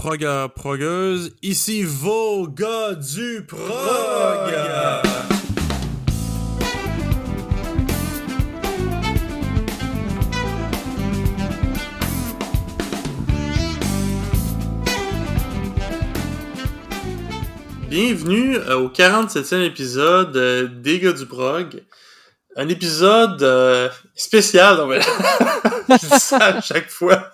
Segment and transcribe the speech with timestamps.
[0.00, 3.60] Proga, progueuse, ici vos gars du prog!
[17.90, 21.82] Bienvenue euh, au 47e épisode euh, des gars du prog.
[22.56, 25.00] Un épisode euh, spécial, non mais
[25.90, 27.30] je dis ça à chaque fois.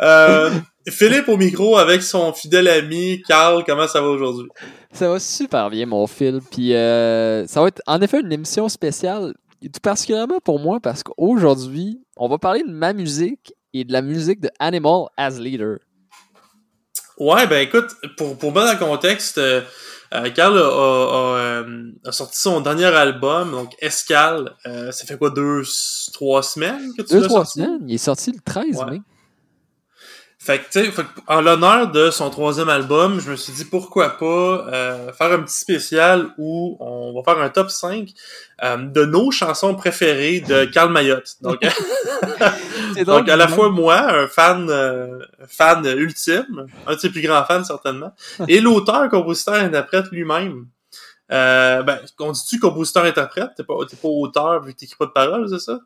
[0.00, 0.50] Euh,
[0.88, 4.48] Philippe au micro avec son fidèle ami Carl, comment ça va aujourd'hui?
[4.92, 6.40] Ça va super bien, mon Phil.
[6.50, 11.02] Puis euh, ça va être en effet une émission spéciale, tout particulièrement pour moi, parce
[11.02, 15.78] qu'aujourd'hui, on va parler de ma musique et de la musique de Animal as Leader.
[17.18, 19.62] Ouais, ben écoute, pour, pour mettre en contexte, euh,
[20.14, 24.54] euh, Carl a, a- a, a sorti son dernier album, donc Escale.
[24.66, 25.62] Euh, ça fait quoi, deux,
[26.12, 27.60] trois semaines que tu Deux, trois sorti?
[27.60, 27.84] semaines.
[27.88, 28.90] Il est sorti le 13 Ouais.
[28.92, 29.00] mai.
[30.46, 34.10] Fait que, tu sais, en l'honneur de son troisième album, je me suis dit pourquoi
[34.10, 34.24] pas
[34.72, 38.08] euh, faire un petit spécial où on va faire un top 5
[38.62, 41.34] euh, de nos chansons préférées de Karl Mayotte.
[41.40, 41.64] Donc,
[42.38, 47.44] à la mais- fois moi, un fan euh, fan ultime, un de ses plus grands
[47.44, 48.14] fans certainement,
[48.46, 50.66] et l'auteur, compositeur, interprète lui-même.
[51.32, 53.50] Euh, ben, on dit-tu compositeur-interprète?
[53.56, 55.80] T'es pas, t'es pas auteur vu que t'écris pas de paroles, c'est ça?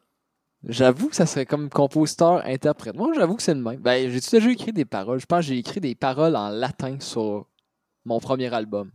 [0.69, 2.95] J'avoue que ça serait comme compositeur, interprète.
[2.95, 3.81] Moi, j'avoue que c'est le même.
[3.81, 5.19] Ben, j'ai déjà écrit des paroles?
[5.19, 7.47] Je pense que j'ai écrit des paroles en latin sur
[8.05, 8.91] mon premier album.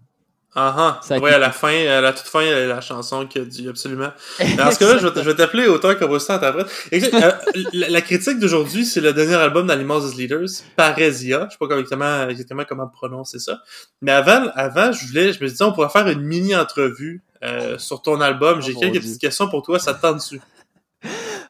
[0.58, 2.80] Ah a ah, été- à la fin, à la toute fin, il y a la
[2.80, 4.12] chanson qui a dit absolument.
[4.58, 6.68] Dans ce cas-là, je vais t'appeler auteur, compositeur, interprète.
[6.94, 7.32] Euh,
[7.74, 11.48] la, la critique d'aujourd'hui, c'est le dernier album d'Animals as Leaders, Parésia.
[11.50, 13.60] Je sais pas exactement, exactement comment prononcer ça.
[14.02, 18.02] Mais avant, avant, je voulais, je me disais, on pourrait faire une mini-entrevue euh, sur
[18.02, 18.62] ton album.
[18.62, 20.40] J'ai Oh, quelques petites questions pour toi, ça te tente dessus.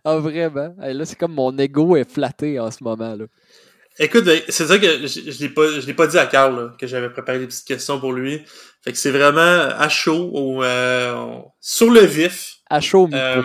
[0.05, 0.75] Ah, vraiment?
[0.81, 3.15] Hey, là, c'est comme mon ego est flatté en ce moment.
[3.15, 3.25] Là.
[3.97, 6.55] Écoute, ben, c'est ça que je, je l'ai pas, je l'ai pas dit à Carl
[6.55, 8.41] là, que j'avais préparé des petites questions pour lui.
[8.83, 12.57] Fait que c'est vraiment à chaud, au, euh, sur le vif.
[12.69, 13.19] À chaud au micro.
[13.19, 13.43] Euh,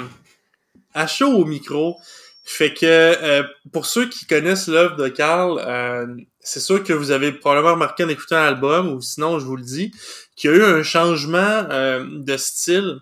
[0.93, 1.97] à chaud au micro.
[2.45, 6.07] Fait que euh, pour ceux qui connaissent l'œuvre de Carl, euh,
[6.41, 9.63] c'est sûr que vous avez probablement remarqué en écoutant l'album, ou sinon je vous le
[9.63, 9.93] dis,
[10.35, 11.39] qu'il y a eu un changement
[11.71, 12.99] euh, de style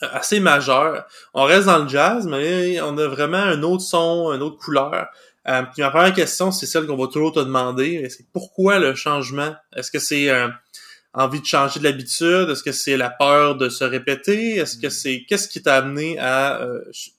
[0.00, 1.06] assez majeur.
[1.34, 5.08] On reste dans le jazz, mais on a vraiment un autre son, une autre couleur.
[5.48, 8.08] Euh, puis ma première question, c'est celle qu'on va toujours te demander.
[8.10, 9.54] C'est pourquoi le changement?
[9.74, 10.48] Est-ce que c'est euh,
[11.14, 12.48] envie de changer de l'habitude?
[12.50, 14.56] Est-ce que c'est la peur de se répéter?
[14.56, 17.12] Est-ce que c'est qu'est-ce qui t'a amené à euh, ch-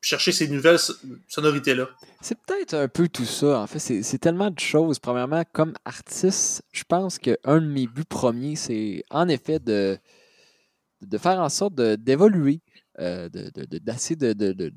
[0.00, 0.94] chercher ces nouvelles so-
[1.28, 1.88] sonorités-là?
[2.22, 3.58] C'est peut-être un peu tout ça.
[3.58, 4.98] En fait, c'est c'est tellement de choses.
[4.98, 9.98] Premièrement, comme artiste, je pense qu'un de mes buts premiers, c'est en effet de,
[11.00, 12.60] de faire en sorte de- d'évoluer,
[12.98, 14.70] euh, de- de- de- d'essayer de, de, de,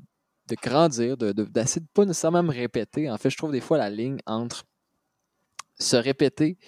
[0.48, 3.10] de grandir, de- de- d'essayer de, pas nécessairement me répéter.
[3.10, 4.64] En fait, je trouve des fois la ligne entre
[5.78, 6.58] se répéter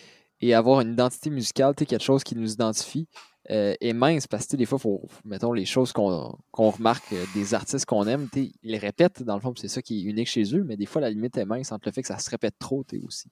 [0.40, 3.06] et avoir une identité musicale, quelque chose qui nous identifie,
[3.50, 7.54] euh, est mince parce que des fois, faut, mettons, les choses qu'on remarque euh, des
[7.54, 10.56] artistes qu'on aime, ils les répètent dans le fond, c'est ça qui est unique chez
[10.56, 12.54] eux, mais des fois, la limite est mince entre le fait que ça se répète
[12.58, 13.28] trop aussi.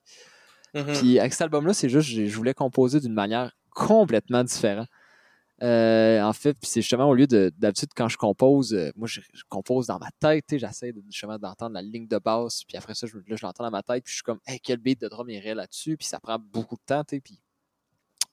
[0.75, 0.93] Mhm.
[0.93, 4.87] Puis avec cet album-là, c'est juste, je voulais composer d'une manière complètement différente.
[5.63, 9.21] Euh, en fait, c'est justement au lieu de d'habitude quand je compose, euh, moi je,
[9.47, 13.17] compose dans ma tête, j'essaie justement d'entendre la ligne de basse, puis après ça, je,
[13.41, 16.05] l'entends dans ma tête, puis je suis comme, quel beat de drum irait là-dessus, puis
[16.05, 17.39] ça prend beaucoup de temps, puis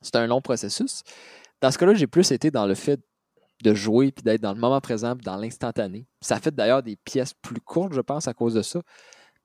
[0.00, 1.02] c'est un long processus.
[1.60, 3.00] Dans ce cas-là, j'ai plus été dans le fait
[3.62, 6.08] de jouer, puis d'être dans le moment présent, dans l'instantané.
[6.20, 8.80] Ça fait d'ailleurs des pièces plus courtes, je pense, à cause de ça.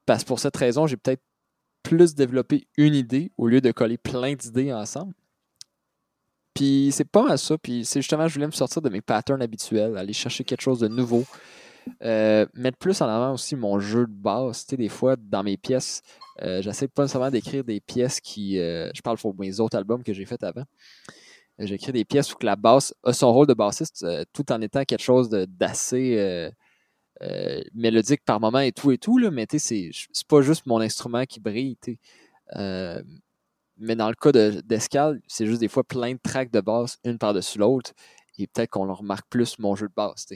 [0.06, 1.22] Parce que pour cette raison, j'ai peut-être
[1.84, 5.13] plus développé une idée au lieu de coller plein d'idées ensemble.
[6.56, 7.58] Puis c'est pas mal ça.
[7.58, 10.80] Puis c'est justement, je voulais me sortir de mes patterns habituels, aller chercher quelque chose
[10.80, 11.26] de nouveau.
[12.02, 14.66] Euh, mettre plus en avant aussi mon jeu de basse.
[14.66, 16.02] Tu sais, des fois, dans mes pièces,
[16.42, 18.58] euh, j'essaie pas nécessairement d'écrire des pièces qui.
[18.60, 20.64] euh, je parle pour mes autres albums que j'ai fait avant.
[21.60, 25.04] J'écris des pièces où la basse a son rôle de bassiste tout en étant quelque
[25.04, 26.50] chose d'assez
[27.74, 29.18] mélodique par moment et tout et tout.
[29.18, 31.78] Là, mais tu sais, c'est pas juste mon instrument qui brille.
[31.82, 31.98] tu
[32.54, 33.03] sais.
[33.80, 36.62] Euh, mais dans le cas de- d'Escale, c'est juste des fois plein de tracks de
[36.62, 37.92] basse, une par-dessus l'autre.
[38.38, 40.28] Et peut-être qu'on le remarque plus mon jeu de basse.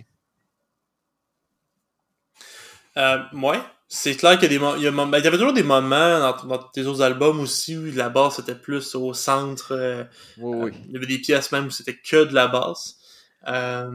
[2.97, 5.37] Euh, ouais, c'est clair qu'il y a des il y, a ben, il y avait
[5.37, 9.13] toujours des moments dans, dans tes autres albums aussi où la basse était plus au
[9.13, 9.73] centre.
[9.73, 10.03] euh,
[10.37, 10.71] Oui, euh, oui.
[10.87, 12.97] il y avait des pièces même où c'était que de la basse.
[13.47, 13.89] Euh,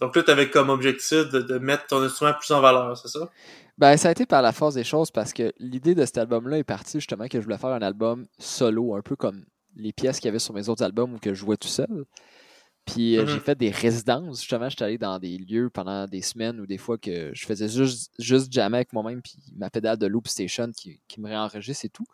[0.00, 3.08] donc là, tu avais comme objectif de, de mettre ton instrument plus en valeur, c'est
[3.08, 3.30] ça?
[3.78, 6.58] Ben, ça a été par la force des choses parce que l'idée de cet album-là
[6.58, 9.44] est partie justement que je voulais faire un album solo, un peu comme
[9.76, 12.04] les pièces qu'il y avait sur mes autres albums où que je jouais tout seul.
[12.86, 13.28] Puis euh, Mhm.
[13.28, 14.40] j'ai fait des résidences.
[14.40, 17.68] Justement, j'étais allé dans des lieux pendant des semaines ou des fois que je faisais
[17.68, 21.84] juste, juste jammer avec moi-même puis ma pédale de loop station qui, qui me réenregistre
[21.84, 22.06] et tout.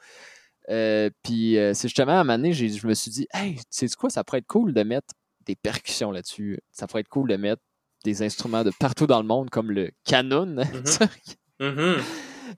[0.68, 3.88] Euh, puis c'est justement à un moment donné, je me suis dit, hey, tu sais
[3.96, 5.14] quoi, ça pourrait être cool de mettre
[5.46, 6.58] des percussions là-dessus.
[6.72, 7.62] Ça pourrait être cool de mettre
[8.04, 10.56] des instruments de partout dans le monde, comme le canon,
[11.60, 12.00] mm-hmm.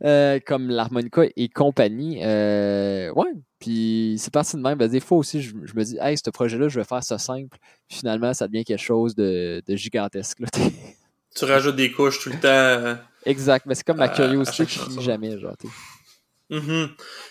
[0.05, 2.21] Euh, comme l'harmonica et compagnie.
[2.23, 4.77] Euh, ouais, puis c'est parti de même.
[4.77, 7.57] Ben, des fois aussi, je, me dis, hey, ce projet-là, je vais faire ça simple.
[7.89, 10.39] finalement, ça devient quelque chose de, gigantesque.
[11.37, 12.49] tu rajoutes des couches tout le temps.
[12.49, 12.95] Euh,
[13.25, 15.39] exact, mais c'est comme ma curiosité qui finit jamais.
[15.39, 15.55] Genre,
[16.51, 16.89] mm-hmm.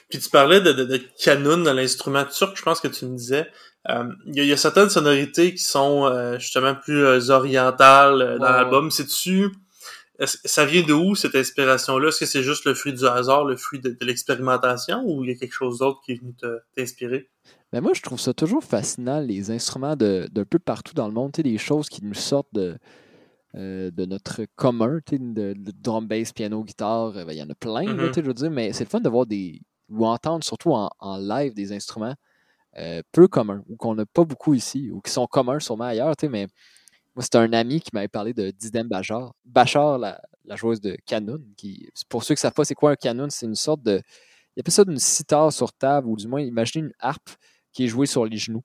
[0.09, 3.15] Puis tu parlais de, de, de canon dans l'instrument turc, je pense que tu me
[3.15, 3.47] disais.
[4.25, 8.89] Il y, a certaines sonorités qui sont justement plus orientales dans l'album.
[8.89, 9.51] C'est-tu
[10.19, 12.07] ça vient de où cette inspiration-là?
[12.07, 15.33] Est-ce que c'est juste le fruit du hasard, le fruit de, l'expérimentation ou il y
[15.33, 16.33] a quelque chose d'autre qui est venu
[16.75, 17.29] t'inspirer?
[17.71, 21.31] Ben moi, je trouve ça toujours fascinant, les instruments d'un peu partout dans le monde,
[21.31, 22.77] des choses qui nous sortent de,
[23.55, 27.49] euh, de notre commun, de, de, drum, bass, piano, guitare, euh, ben, il y en
[27.49, 28.15] a plein, mm-hmm.
[28.15, 31.53] je veux dire, mais c'est le fun de voir des, ou entendre surtout en, live
[31.53, 32.15] des instruments
[32.77, 36.15] euh, peu communs, ou qu'on n'a pas beaucoup ici, ou qui sont communs sûrement ailleurs,
[36.29, 36.47] mais
[37.15, 39.33] moi, c'était un ami qui m'avait parlé de Didem Bachar.
[39.45, 40.19] Bachar, la,
[40.55, 41.39] joueuse de canon.
[41.55, 44.01] Qui, pour ceux qui ne savent pas c'est quoi un canon, c'est une sorte de.
[44.55, 47.29] Il appelle ça une sitar sur table, ou du moins, imaginez une harpe
[47.71, 48.63] qui est jouée sur les genoux.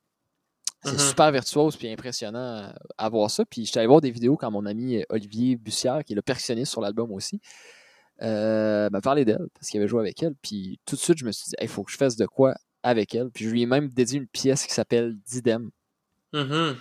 [0.83, 1.09] C'est mm-hmm.
[1.09, 3.45] super virtuose puis impressionnant à, voir ça.
[3.45, 6.23] Puis j'étais allé voir des vidéos quand mon ami euh, Olivier Bussière, qui est le
[6.23, 7.41] percussionniste sur l'album aussi,
[8.23, 10.35] euh, m'a parlé d'elle parce qu'il avait joué avec elle.
[10.43, 12.55] Puis tout de suite, je me suis dit, il faut que je fasse de quoi
[12.83, 13.31] avec elle.
[13.31, 15.71] Puis je lui ai même dédié une pièce qui s'appelle Didem.
[16.33, 16.77] Mm-hmm.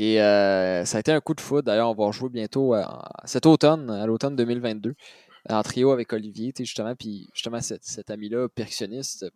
[0.00, 1.64] Et euh, ça a été un coup de foudre.
[1.64, 2.82] D'ailleurs, on va jouer bientôt euh,
[3.26, 4.94] cet automne, à l'automne 2022,
[5.50, 6.94] en trio avec Olivier, justement.
[6.94, 9.26] Puis justement, cet, ami-là, percussionniste,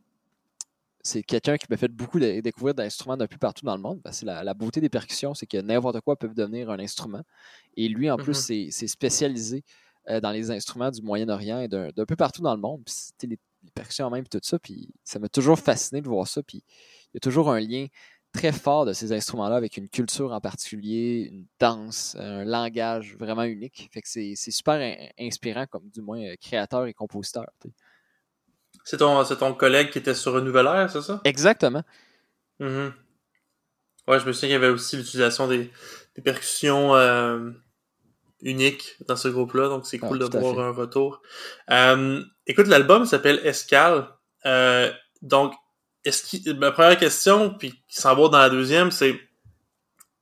[1.03, 4.01] c'est quelqu'un qui m'a fait beaucoup découvrir d'instruments d'un peu partout dans le monde.
[4.11, 7.25] C'est la, beauté des percussions, c'est que n'importe quoi peut devenir un instrument.
[7.77, 8.71] Et lui, en plus, mm-hmm.
[8.71, 9.65] c'est spécialisé
[10.09, 12.83] euh, dans les instruments du Moyen-Orient et d'un peu partout dans le monde.
[12.87, 14.59] Puis, les, les, percussions même, tout ça.
[14.59, 16.43] Puis ça m'a toujours fasciné de voir ça.
[16.43, 16.63] Puis
[17.13, 17.87] il y a toujours un lien
[18.35, 23.45] très fort de ces instruments-là avec une culture en particulier, une danse, un langage vraiment
[23.45, 23.89] unique.
[23.93, 24.81] Fait que c'est super
[25.19, 27.47] inspirant comme du moins euh, créateur et compositeur.
[28.85, 31.21] C'est ton, ton collègue qui était sur Air, c'est ça?
[31.25, 31.83] Exactement.
[32.61, 32.93] Mm-hmm.
[34.09, 35.71] Ouais, je me souviens qu'il y avait aussi l'utilisation des,
[36.23, 37.51] percussions euh,
[38.43, 41.23] uniques dans ce groupe-là, donc c'est cool de voir un retour.
[41.71, 44.09] Euh, écoute, l'album s'appelle Escale.
[45.23, 45.55] donc,
[46.05, 49.19] est-ce ma première question, puis qui s'en va dans la deuxième, c'est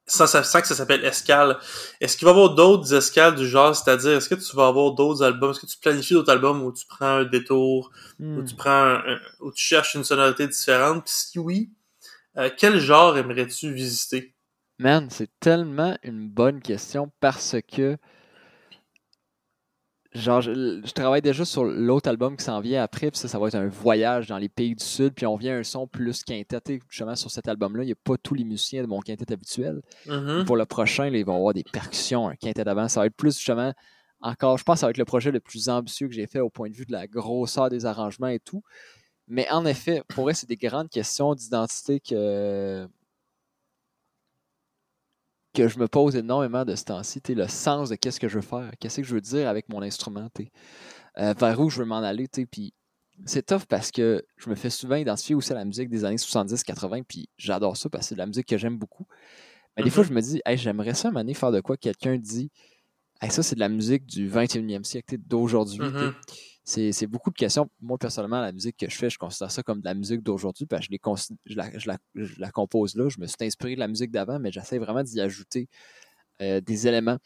[0.07, 1.59] ça, ça sent que ça s'appelle escale.
[2.01, 4.93] Est-ce qu'il va y avoir d'autres escales du genre, c'est-à-dire est-ce que tu vas avoir
[4.93, 7.91] d'autres albums, est-ce que tu planifies d'autres albums où tu prends un détour,
[8.21, 8.45] où hmm.
[8.45, 8.99] tu prends
[9.41, 11.71] où tu cherches une sonorité différente, puis si oui,
[12.37, 14.35] euh, quel genre aimerais-tu visiter?
[14.79, 17.97] Man, c'est tellement une bonne question parce que
[20.15, 23.49] genre, je, travaille déjà sur l'autre album qui s'en vient après, puis ça, ça va
[23.49, 26.23] être un voyage dans les pays du Sud, puis on vient à un son plus
[26.23, 26.81] quintet.
[26.89, 29.83] Justement, sur cet album-là, il n'y a pas tous les musiciens de mon quintet habituel.
[30.07, 30.45] Mm-hmm.
[30.45, 32.89] Pour le prochain, ils vont avoir des percussions, un quintet d'avant.
[32.89, 33.73] Ça va être plus, justement,
[34.21, 36.41] encore, je pense que ça va être le projet le plus ambitieux que j'ai fait
[36.41, 38.63] au point de vue de la grosseur des arrangements et tout.
[39.29, 42.87] Mais en effet, pour eux, c'est des grandes questions d'identité que
[45.55, 48.43] que je me pose énormément de ce temps-ci, le sens de qu'est-ce que je veux
[48.43, 50.29] faire, qu'est-ce que je veux dire avec mon instrument,
[51.19, 52.73] euh, vers où je veux m'en aller, puis
[53.27, 56.17] c'est tough parce que je me fais souvent identifier aussi à la musique des années
[56.17, 59.07] 70-80, puis j'adore ça parce que c'est de la musique que j'aime beaucoup.
[59.77, 60.09] Mais des fois, mm-hmm.
[60.09, 62.51] je me dis, j'aimerais ça, un faire de quoi quelqu'un dit,
[63.29, 65.79] ça, c'est de la musique du 21e siècle, d'aujourd'hui.
[65.79, 66.13] Mm-hmm
[66.65, 67.69] c'est beaucoup de questions.
[67.81, 70.67] Moi, personnellement, la musique que je fais, je considère ça comme de la musique d'aujourd'hui,
[70.71, 73.09] je, la, compose là.
[73.09, 75.69] Je me suis inspiré de la musique d'avant, mais j'essaie vraiment d'y ajouter
[76.41, 77.19] euh, des éléments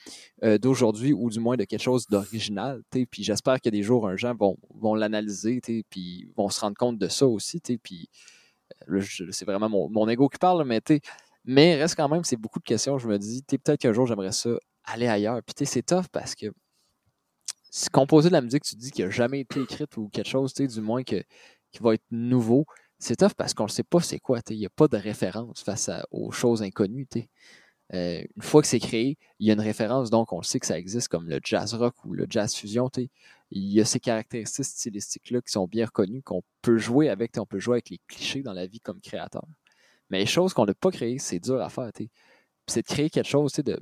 [0.43, 2.83] euh, d'aujourd'hui ou du moins de quelque chose d'original.
[2.91, 6.99] Puis j'espère que des jours, un gens vont, vont l'analyser, puis vont se rendre compte
[6.99, 7.61] de ça aussi.
[7.83, 8.09] Puis
[8.91, 10.81] euh, c'est vraiment mon, mon, ego qui parle, mais
[11.45, 12.99] mais reste quand même, c'est beaucoup de questions.
[12.99, 14.51] Je me dis, peut-être qu'un jour, j'aimerais ça
[14.85, 15.41] aller ailleurs.
[15.43, 16.47] Puis c'est tough parce que
[17.77, 20.55] si composer de la musique, tu dis qu'il n'a jamais été écrite ou quelque chose,
[20.55, 21.23] du moins que,
[21.73, 22.65] qui va être nouveau,
[22.99, 24.41] c'est tough parce qu'on ne sait pas c'est quoi.
[24.49, 27.07] Il n'y a pas de référence face aux choses inconnues.
[27.93, 30.67] Euh, une fois que c'est créé, il y a une référence, donc on sait que
[30.67, 32.91] ça existe comme le jazz rock ou le jazz fusion.
[33.51, 37.45] Il y a ces caractéristiques stylistiques-là qui sont bien reconnues, qu'on peut jouer avec, on
[37.45, 39.45] peut jouer avec les clichés dans la vie comme créateur.
[40.09, 41.91] Mais les choses qu'on n'a pas créées, c'est dur à faire.
[42.69, 43.79] C'est de créer quelque chose de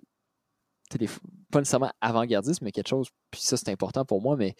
[1.54, 4.56] pas nécessairement avant-gardiste, mais quelque chose, puis ça c'est important pour moi, mais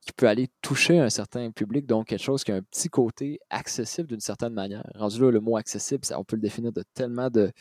[0.00, 3.38] qui peut aller toucher un certain public, donc quelque chose qui a un petit côté
[3.50, 4.82] accessible d'une certaine manière.
[4.94, 7.52] Rendu là, le mot accessible, ça, on peut le définir de tellement de,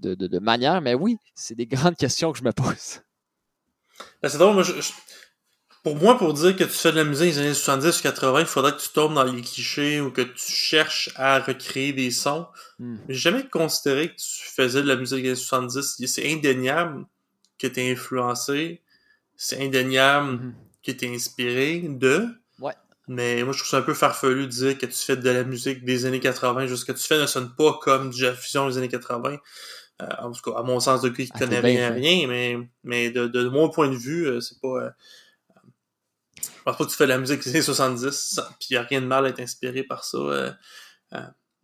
[0.00, 3.00] de, de, manières, mais oui, c'est des grandes questions que je me pose.
[4.22, 4.74] Ben, c'est drôle, moi, je,
[5.82, 8.40] pour moi, pour dire que tu fais de la musique des années 70 ou 80,
[8.40, 12.10] il faudrait que tu tombes dans les clichés ou que tu cherches à recréer des
[12.10, 12.46] sons.
[12.78, 12.96] Hmm.
[13.08, 16.04] J'ai jamais considéré que tu faisais de la musique des années 70.
[16.06, 17.06] C'est indéniable
[17.58, 18.82] que tu influencé.
[19.36, 20.54] C'est indéniable Mhm.
[20.84, 22.26] que tu inspiré de.
[22.60, 22.72] Ouais.
[23.08, 25.44] Mais moi, je trouve ça un peu farfelu de dire que tu fais de la
[25.44, 26.66] musique des années 80.
[26.66, 29.38] Juste ce que tu fais ne sonne pas comme du Fusion des années 80.
[30.02, 32.00] Euh, en tout cas, à mon sens de qui Ah, connaît bien rien, fait.
[32.00, 34.68] rien, mais, mais de, de mon point de vue, euh, c'est pas...
[34.68, 34.90] euh,
[36.42, 38.76] je pense pas que tu fais de la musique des années 70, ça- puis y
[38.76, 40.18] a rien de mal à être inspiré par ça.
[40.18, 40.50] euh,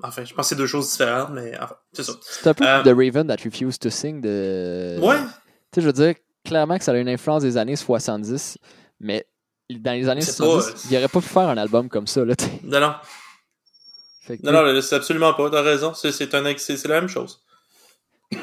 [0.02, 2.12] enfin, je pense que c'est deux choses différentes, mais enfin, c'est ça.
[2.22, 4.98] C'est un peu The Raven That Refused to Sing de.
[5.00, 5.18] Ouais,
[5.72, 6.14] Tu sais, je veux dire,
[6.44, 8.58] clairement que ça a une influence des années 70,
[9.00, 9.26] mais
[9.70, 12.06] dans les années C'est 70, pas, euh, il aurait pas pu faire un album comme
[12.06, 12.94] ça, là, non, non,
[14.26, 17.08] que, non, non, c'est absolument pas, t'as raison, c'est, c'est, un, c'est, c'est la même
[17.08, 17.42] chose.
[18.30, 18.38] Puis,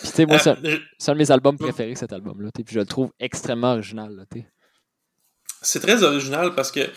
[0.00, 2.50] tu sais, moi, Euh, c'est un- je- c'est un de mes albums préférés, cet album-là,
[2.54, 4.24] puis je le trouve extrêmement original, là,
[5.60, 6.88] c'est très original parce que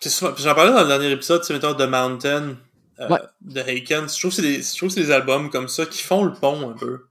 [0.00, 2.56] c'est j'en parlais dans le dernier épisode, sais, mettons The Mountain
[3.00, 3.20] euh, Ouais.
[3.40, 4.08] de Haken.
[4.10, 4.76] Je trouve que c'est des, c'est
[5.10, 7.06] albums comme ça qui font le pont un peu.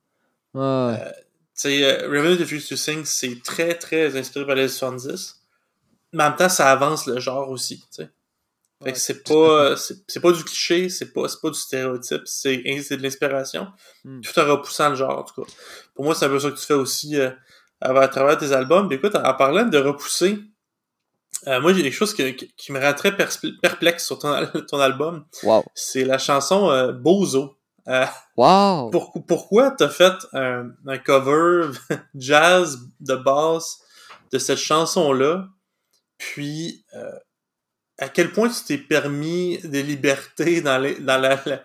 [0.53, 1.13] Ouais, ouais.
[1.59, 5.35] Tu sais, euh, Revenue of to Sing, c'est très très inspiré par les 70.
[6.13, 8.09] Mais en même temps, ça avance le genre aussi, tu sais.
[8.81, 12.21] Fait que c'est pas, c'est c'est pas du cliché, c'est pas, c'est pas du stéréotype,
[12.23, 13.67] c'est, c'est de l'inspiration.
[14.05, 14.21] Hmm.
[14.21, 15.51] Tout en repoussant le genre, en tout cas.
[15.95, 17.29] Pour moi, c'est un peu ça que tu fais aussi euh,
[17.81, 18.87] à, travers tes albums.
[18.87, 20.39] Puis écoute, en, en parlant de repousser,
[21.47, 25.25] euh, moi, j'ai quelque chose qui, me rend très perplexe sur ton, ton album.
[25.43, 25.63] Wow.
[25.73, 27.58] C'est la chanson euh, Bozo.
[27.89, 28.05] Euh,
[28.37, 28.91] Wow!
[28.91, 31.71] pour- pourquoi t'as fait un, un cover
[32.15, 33.79] jazz de basse
[34.31, 35.47] de cette chanson-là?
[36.17, 37.11] Puis, euh,
[37.97, 41.63] à quel point tu t'es permis des libertés dans, les- dans la- la-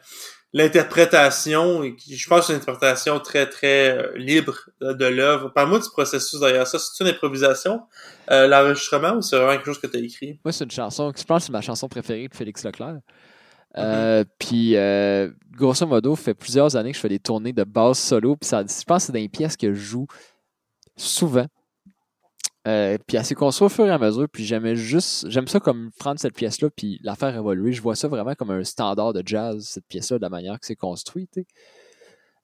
[0.53, 5.49] l'interprétation, je pense que c'est une interprétation très, très euh, libre de, de l'œuvre.
[5.51, 6.79] Parle-moi du processus derrière ça.
[6.79, 7.83] C'est une improvisation,
[8.31, 10.41] euh, l'enregistrement, ou c'est vraiment quelque chose que tu as écrit?
[10.45, 12.99] Moi, c'est une chanson, je pense que c'est ma chanson préférée de Félix Leclerc.
[13.77, 17.99] Euh, Puis, euh, grosso modo, fait plusieurs années que je fais des tournées de basse
[17.99, 18.37] solo.
[18.37, 20.07] Puis, ça, je pense que c'est dans les pièces que je joue
[20.97, 21.47] souvent.
[22.67, 24.29] Euh, puis, elle s'est construite au fur et à mesure.
[24.29, 27.73] Puis, j'aimais juste, j'aime ça comme prendre cette pièce-là, puis la faire évoluer.
[27.73, 30.67] Je vois ça vraiment comme un standard de jazz, cette pièce-là, de la manière que
[30.67, 31.29] c'est construit.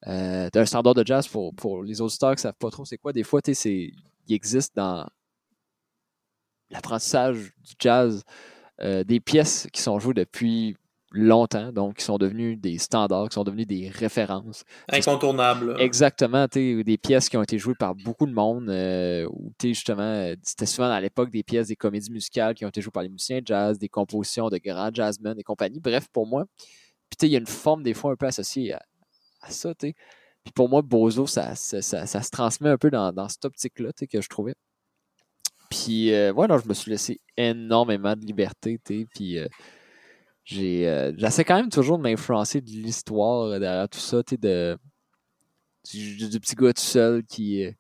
[0.06, 3.12] Euh, un standard de jazz pour, pour les auditeurs qui savent pas trop c'est quoi.
[3.12, 3.92] Des fois, il
[4.30, 5.06] existe dans
[6.70, 8.24] l'apprentissage du jazz
[8.80, 10.74] des pièces qui sont jouées depuis
[11.12, 14.64] longtemps, donc qui sont devenues des standards, qui sont devenues des références.
[14.90, 15.72] Incontournable.
[15.72, 15.78] là.
[15.78, 19.28] Exactement, des pièces qui ont été jouées par beaucoup de monde, euh,
[19.60, 22.80] sais, justement, euh, c'était souvent à l'époque des pièces des comédies musicales qui ont été
[22.80, 25.80] jouées par les musiciens de jazz, des compositions de grands jazzmen et compagnie.
[25.80, 26.44] Bref, pour moi,
[27.10, 28.82] puis tu sais, il y a une forme des fois un peu associée à,
[29.42, 29.94] à ça, tu.
[30.44, 33.44] Puis pour moi, Bozo, ça, ça, ça, ça se transmet un peu dans, dans cette
[33.44, 34.54] optique-là, que je trouvais.
[35.70, 39.46] Puis, euh, ouais, non, je me suis laissé énormément de liberté, tu puis euh,
[40.50, 44.76] j'ai, euh, j'essaie quand même toujours de m'influencer de l'histoire derrière tout ça, tu de,
[45.92, 47.72] du, petit gars tout seul qui, euh,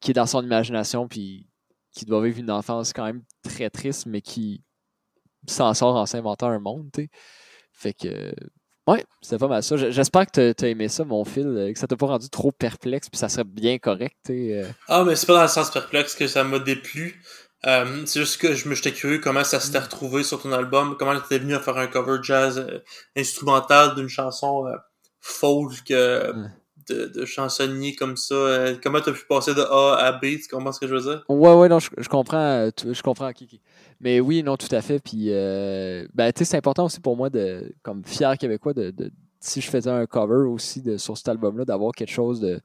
[0.00, 1.46] qui est dans son imagination, puis
[1.92, 4.62] qui doit vivre une enfance quand même très triste, mais qui
[5.48, 7.08] s'en sort en s'inventant un monde, tu.
[7.72, 8.32] Fait que,
[8.86, 9.76] ouais, c'était pas mal ça.
[9.76, 12.52] J'espère que t'as- t'as aimé ça, mon fil, euh, que ça t'a pas rendu trop
[12.52, 14.68] perplexe, puis ça serait bien correct, euh.
[14.88, 17.20] Ah, mais c'est pas dans le sens perplexe que ça m'a déplu.
[17.66, 20.96] Euh, c'est juste que je me j'étais curieux comment ça s'était retrouvé sur ton album,
[20.98, 22.78] comment t'étais venu à faire un cover jazz euh,
[23.16, 24.76] instrumental d'une chanson euh,
[25.20, 26.48] folk euh, Ouais.
[26.88, 28.34] de, de chansonnier comme ça.
[28.82, 31.24] comment t'as pu passer de A à B, tu comprends ce que je veux dire?
[31.28, 33.60] Ouais, ouais, non, je, je comprends, je comprends, Kiki.
[34.00, 35.00] Mais oui, non, tout à fait.
[35.00, 38.90] Puis, euh, ben, tu sais, c'est important aussi pour moi, de, comme fier québécois, de,
[38.92, 42.60] de- si je faisais un cover aussi de, sur cet album-là, d'avoir quelque chose de,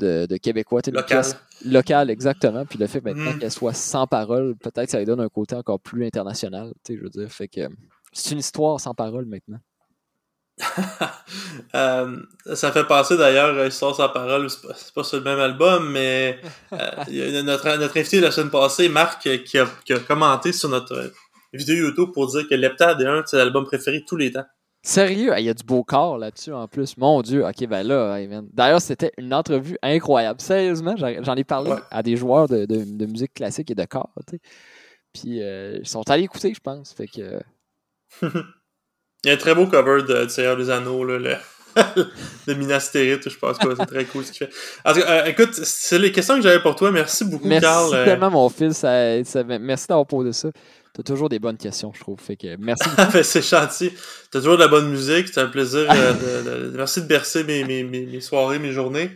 [0.00, 0.80] de, de québécois.
[0.86, 1.06] une Local.
[1.22, 2.64] pièce locale, exactement.
[2.66, 3.38] Puis le fait maintenant Mhm.
[3.38, 6.94] qu'elle soit sans parole, peut-être que ça lui donne un côté encore plus international, je
[6.94, 7.30] veux dire.
[7.30, 7.60] Fait que
[8.12, 9.58] c'est une histoire sans parole maintenant.
[11.74, 12.16] Euh,
[12.54, 16.38] ça fait penser d'ailleurs Histoire sans parole, c'est pas, pas sur le même album, mais
[16.72, 19.98] euh, il y a notre, notre invité la semaine passée, Marc, qui a, qui a
[20.00, 21.08] commenté sur notre euh,
[21.52, 24.44] vidéo YouTube pour dire que Leptade est un de ses albums préférés tous les temps.
[24.82, 26.96] Sérieux, il y a du beau corps là-dessus en plus.
[26.96, 28.28] Mon Dieu, ok, ben là, hey.
[28.52, 30.40] D'ailleurs, c'était une entrevue incroyable.
[30.40, 31.78] Sérieusement, j'en ai parlé Ouais.
[31.90, 34.40] à des joueurs de, de- de musique classique et de corps, tu sais.
[35.12, 36.92] Puis euh, ils sont allés écouter, je pense.
[36.94, 37.40] Fait que.
[38.22, 41.34] Il y a un très beau cover de, du Seigneur des Anneaux, là, le,
[42.46, 44.52] de Minas Tirith, je pense que c'est très cool ce qu'il fait.
[44.82, 46.90] En tout cas, euh, écoute, c'est les questions que j'avais pour toi.
[46.90, 47.94] Merci beaucoup, Merci Carl.
[47.94, 48.78] Euh, tellement, mon fils.
[48.78, 50.48] Ça, ça- merci d'avoir posé ça.
[50.92, 52.20] T'as toujours des bonnes questions, je trouve.
[52.20, 52.88] Fait que merci.
[53.12, 53.92] ben, c'est gentil.
[54.30, 55.28] T'as toujours de la bonne musique.
[55.28, 55.86] C'est un plaisir.
[55.90, 59.10] euh, de, merci de bercer mes, mes, mes, mes soirées, mes journées.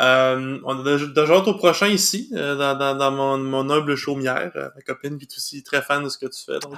[0.00, 3.94] Euh, on a déjà hâte au prochain ici, euh, dans, dans, dans mon, mon, humble
[3.94, 4.50] chaumière.
[4.56, 6.58] Euh, ma copine qui est aussi très fan de ce que tu fais.
[6.60, 6.76] Donc,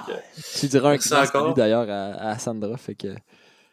[0.59, 2.75] tu diras un grand d'ailleurs à, à, Sandra.
[2.77, 3.15] Fait que...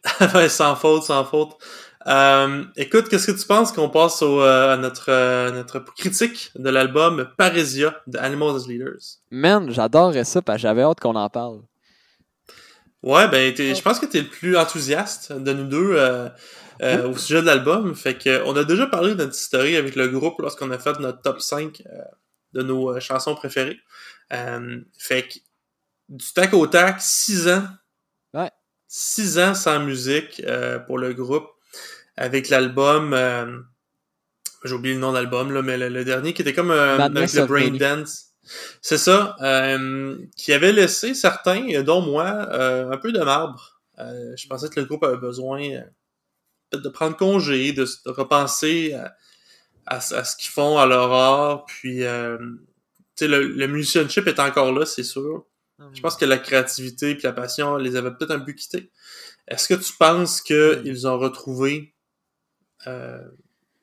[0.49, 1.57] sans faute, sans faute.
[2.07, 7.29] Euh, écoute, qu'est-ce que tu penses qu'on passe au, à notre, notre critique de l'album
[7.37, 9.19] Parésia de Animals as Leaders?
[9.31, 11.61] Man, j'adorerais ça parce que j'avais hâte qu'on en parle.
[13.03, 15.97] Ouais, ben, je pense que t'es le plus enthousiaste de nous deux.
[16.83, 17.95] Euh, au sujet de l'album.
[17.95, 20.99] Fait que on a déjà parlé de notre historie avec le groupe lorsqu'on a fait
[20.99, 21.99] notre top 5 euh,
[22.55, 23.79] de nos euh, chansons préférées.
[24.99, 25.39] fait que
[26.09, 27.69] du tac au tac, 6 ans.
[28.35, 28.51] Ouais.
[28.89, 30.43] 6 ans sans musique
[30.87, 31.49] pour le groupe.
[32.17, 33.15] Avec l'album
[34.65, 37.71] j'ai oublié le nom d'album là, mais le, dernier qui était comme avec le Brain
[37.71, 38.33] Dance.
[38.81, 39.37] C'est ça,
[40.37, 42.27] qui avait laissé certains, dont moi,
[42.93, 43.81] un peu de marbre.
[43.99, 45.83] je pensais que le groupe avait besoin
[46.73, 48.97] de prendre congé, de, repenser
[49.87, 52.39] à, ce qu'ils font à leur art, puis euh,
[53.21, 55.47] le, le musicianship est encore là, c'est sûr.
[55.93, 58.93] Je pense que la créativité puis la passion les avait peut-être un peu quittés.
[59.49, 61.93] Est-ce que tu penses qu'ils ont retrouvé
[62.87, 63.21] euh,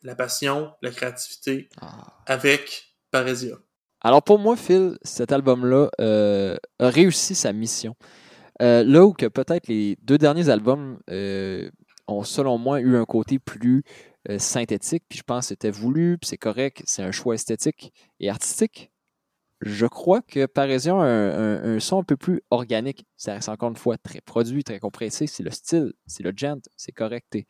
[0.03, 2.13] la passion, la créativité ah.
[2.25, 3.55] avec Parésia?
[4.01, 7.95] Alors pour moi, Phil, cet album-là euh, a réussi sa mission.
[8.61, 10.99] Euh, là où que peut-être les deux derniers albums
[12.07, 13.83] ont, selon moi, eu un côté plus
[14.37, 18.29] synthétique, puis je pense que c'était voulu, puis c'est correct, c'est un choix esthétique et
[18.29, 18.91] artistique.
[19.61, 23.05] Je crois que Parisien a un, son un peu plus organique.
[23.17, 25.27] Ça reste encore une fois très produit, très compressé.
[25.27, 27.45] C'est le style, c'est le gent, c'est correcté.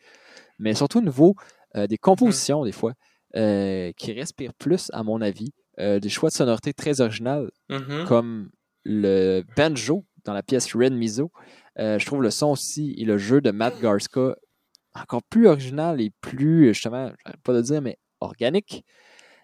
[0.58, 1.36] Mais surtout au niveau
[1.75, 2.94] euh, des compositions, des fois,
[3.36, 8.06] euh, qui respirent plus, à mon avis, des choix de sonorité très originales, mm-hmm.
[8.06, 8.50] comme
[8.84, 11.32] le banjo dans la pièce Red Miso.
[11.78, 14.36] je trouve le son aussi et le jeu de Matt Garska
[14.94, 17.12] encore plus original et plus, justement,
[17.44, 18.86] pas de dire, mais organique.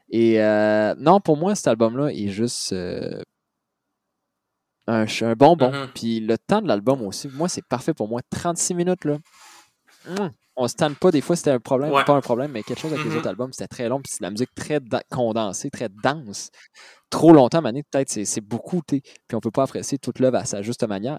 [0.10, 3.22] Et euh, non, pour moi, cet album-là est juste euh,
[4.88, 5.72] un, un, bonbon.
[5.72, 5.88] Mm-hmm.
[5.94, 8.22] Puis le temps de l'album aussi, moi, c'est parfait pour moi.
[8.30, 9.18] 36 minutes, là.
[10.08, 11.12] Hum, on se tanne pas.
[11.12, 13.18] Des fois, c'était un problème, pas un problème, mais quelque chose avec les mm-hmm.
[13.18, 14.00] autres albums, c'était très long.
[14.02, 14.80] Puis c'est de la musique très
[15.10, 16.50] condensée, très dense.
[17.10, 18.82] Trop longtemps, mané, peut-être, c'est beaucoup.
[18.88, 19.02] Puis
[19.34, 21.18] on peut pas apprécier toute l'œuvre à sa juste manière.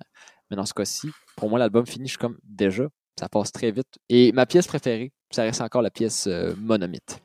[0.50, 2.84] Mais dans ce cas-ci, pour moi, l'album finit, je suis comme déjà,
[3.18, 3.98] ça passe très vite.
[4.08, 7.20] Et ma pièce préférée, ça reste encore la pièce euh, Monomite.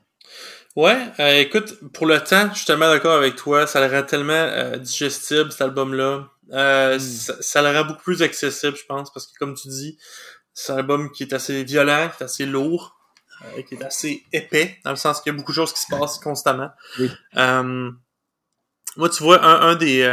[0.77, 3.67] Ouais, euh, écoute, pour le temps, je suis tellement d'accord avec toi.
[3.67, 6.29] Ça le rend tellement euh, digestible, cet album-là.
[6.47, 6.99] Hmm.
[6.99, 9.97] ça, le rend beaucoup plus accessible, je pense, parce que comme tu dis,
[10.53, 12.97] c'est un album qui est assez violent, qui est assez lourd,
[13.67, 15.87] qui est assez épais, dans le sens qu'il y a beaucoup de choses qui se
[15.89, 16.69] passent constamment.
[17.33, 20.03] moi, tu vois, un, un des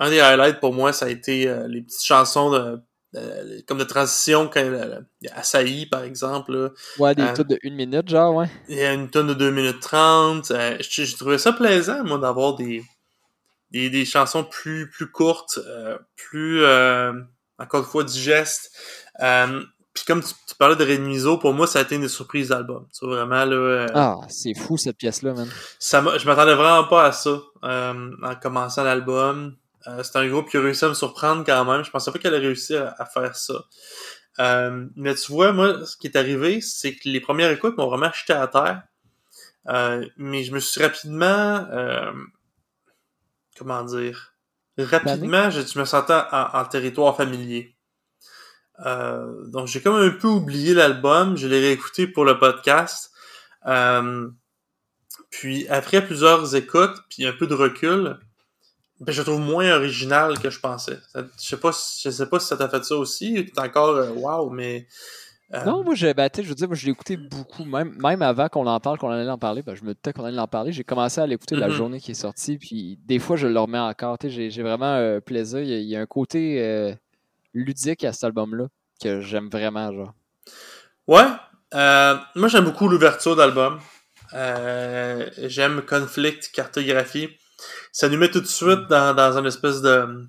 [0.00, 2.80] un des highlights pour moi, ça a été les petites chansons de
[3.14, 6.72] euh, comme de transition quand il y a Asahi, par exemple.
[6.98, 8.50] ouais, des euh, de 1 minute, genre, ouais.
[8.68, 10.50] Il y a une tonne de 2 minutes 30.
[10.50, 12.84] Euh, J'ai trouvé ça plaisant, moi, d'avoir des,
[13.70, 15.58] des, des, chansons plus, plus courtes,
[16.16, 16.66] plus,
[17.58, 18.76] encore une fois, digestes.
[19.18, 22.86] Puis comme tu, parlais de Redmiso, pour moi, ça a été une des surprises d'album.
[22.92, 23.86] C'est vraiment, là...
[23.94, 25.48] ah, c'est fou, cette pièce-là, man.
[25.78, 29.56] Ça je m'attendais vraiment pas à ça en commençant l'album.
[29.88, 31.84] Euh, c'est un groupe qui a réussi à me surprendre quand même.
[31.84, 33.64] Je pensais pas qu'elle allait réussir à, faire ça.
[34.38, 37.88] Euh, mais tu vois, moi, ce qui est arrivé, c'est que les premières écoutes m'ont
[37.88, 38.82] vraiment jeté à terre.
[39.68, 41.66] Euh, mais je me suis rapidement...
[43.56, 44.34] comment dire?
[44.78, 47.76] Rapidement, je, me sentais en, territoire familier.
[48.84, 53.10] donc j'ai comme un peu oublié l'album, je l'ai réécouté pour le podcast.
[55.30, 58.20] puis après plusieurs écoutes, puis un peu de recul,
[59.06, 60.98] je trouve moins original que je pensais.
[61.14, 63.46] je sais pas, je sais pas si ça t'a fait ça aussi.
[63.54, 64.86] T'es encore euh, wow, mais.
[65.54, 68.20] Euh, non, moi, je, ben, je veux dire, moi, je l'ai écouté beaucoup, même, même
[68.20, 70.48] avant qu'on en parle, qu'on allait en parler, ben, je me doutais qu'on allait en
[70.48, 70.72] parler.
[70.72, 71.72] J'ai commencé à l'écouter la mm-hmm.
[71.72, 74.18] journée qui est sortie, puis des fois, je le remets encore.
[74.22, 75.60] J'ai, j'ai vraiment euh, plaisir.
[75.60, 76.96] Il y, a, un côté
[77.54, 78.66] ludique à cet album-là
[79.00, 80.12] que j'aime vraiment, genre.
[81.06, 81.24] Ouais.
[81.72, 83.78] moi, j'aime beaucoup l'ouverture d'album.
[84.34, 87.28] j'aime Conflict, Cartographie
[87.92, 90.28] ça nous met tout de suite dans, dans une espèce de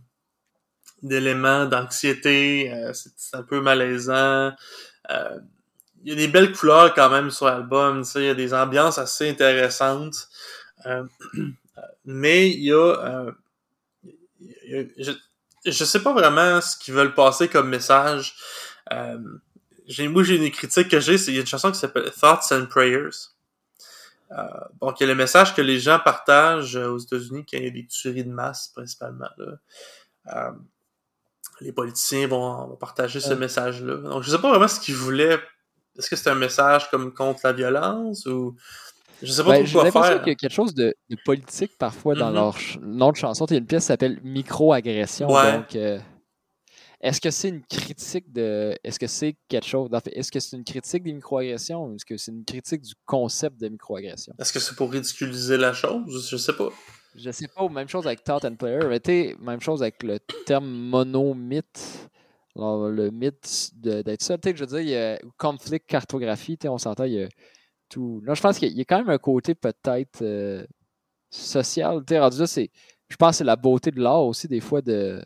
[1.01, 4.53] d'éléments d'anxiété, euh, c'est un peu malaisant.
[5.09, 5.39] Euh,
[6.03, 8.97] il y a des belles couleurs quand même sur l'album, il y a des ambiances
[8.97, 10.29] assez intéressantes.
[10.85, 11.03] Euh,
[12.05, 13.25] mais il y a,
[14.97, 15.11] je,
[15.65, 18.35] je sais pas vraiment ce qu'ils veulent passer comme message.
[19.87, 22.11] j'ai moi j'ai une critique que j'ai, c'est il y a une chanson qui s'appelle
[22.11, 23.29] Thoughts and Prayers.
[24.31, 24.43] Euh,
[24.81, 27.67] donc, il y a le message que les gens partagent euh, aux États-Unis qu'il y
[27.67, 29.27] a des tueries de masse, principalement.
[29.39, 30.51] Euh,
[31.61, 33.97] les politiciens vont, partager ce message-là.
[33.97, 35.39] Donc, je sais pas vraiment ce qu'ils voulaient
[35.97, 38.55] est-ce que c'est un message comme contre la violence ou
[39.21, 40.19] je sais pas Ben, trop J'ai quoi faire.
[40.19, 42.35] qu'il y a quelque chose de, de politique parfois dans Mhm.
[42.35, 43.45] leur ch- nom de chanson.
[43.47, 45.29] Il y a une pièce qui s'appelle Micro-agression.
[45.29, 45.57] Ouais.
[45.57, 45.99] Donc, euh,
[47.01, 48.75] est-ce que c'est une critique de.
[48.83, 49.89] Est-ce que c'est quelque chose.
[50.11, 53.59] Est-ce que c'est une critique des micro-agressions ou est-ce que c'est une critique du concept
[53.59, 54.33] de micro-agression?
[54.37, 56.27] Est-ce que c'est pour ridiculiser la chose?
[56.29, 56.69] Je sais pas.
[57.15, 60.69] Je sais pas, même chose avec Thought and Player, mais même chose avec le terme
[60.69, 62.09] monomythe.
[62.55, 66.57] Alors, le mythe d'être ça, tu sais, je veux dire, il y a conflict cartographie,
[66.65, 67.29] on s'entend, il y a
[67.87, 68.21] tout.
[68.25, 70.65] Là, je pense qu'il y a quand même un côté peut-être euh,
[71.29, 72.03] social.
[72.05, 72.69] Tu sais, rendu là, c'est.
[73.07, 75.23] Je pense que c'est la beauté de l'art aussi, des fois, de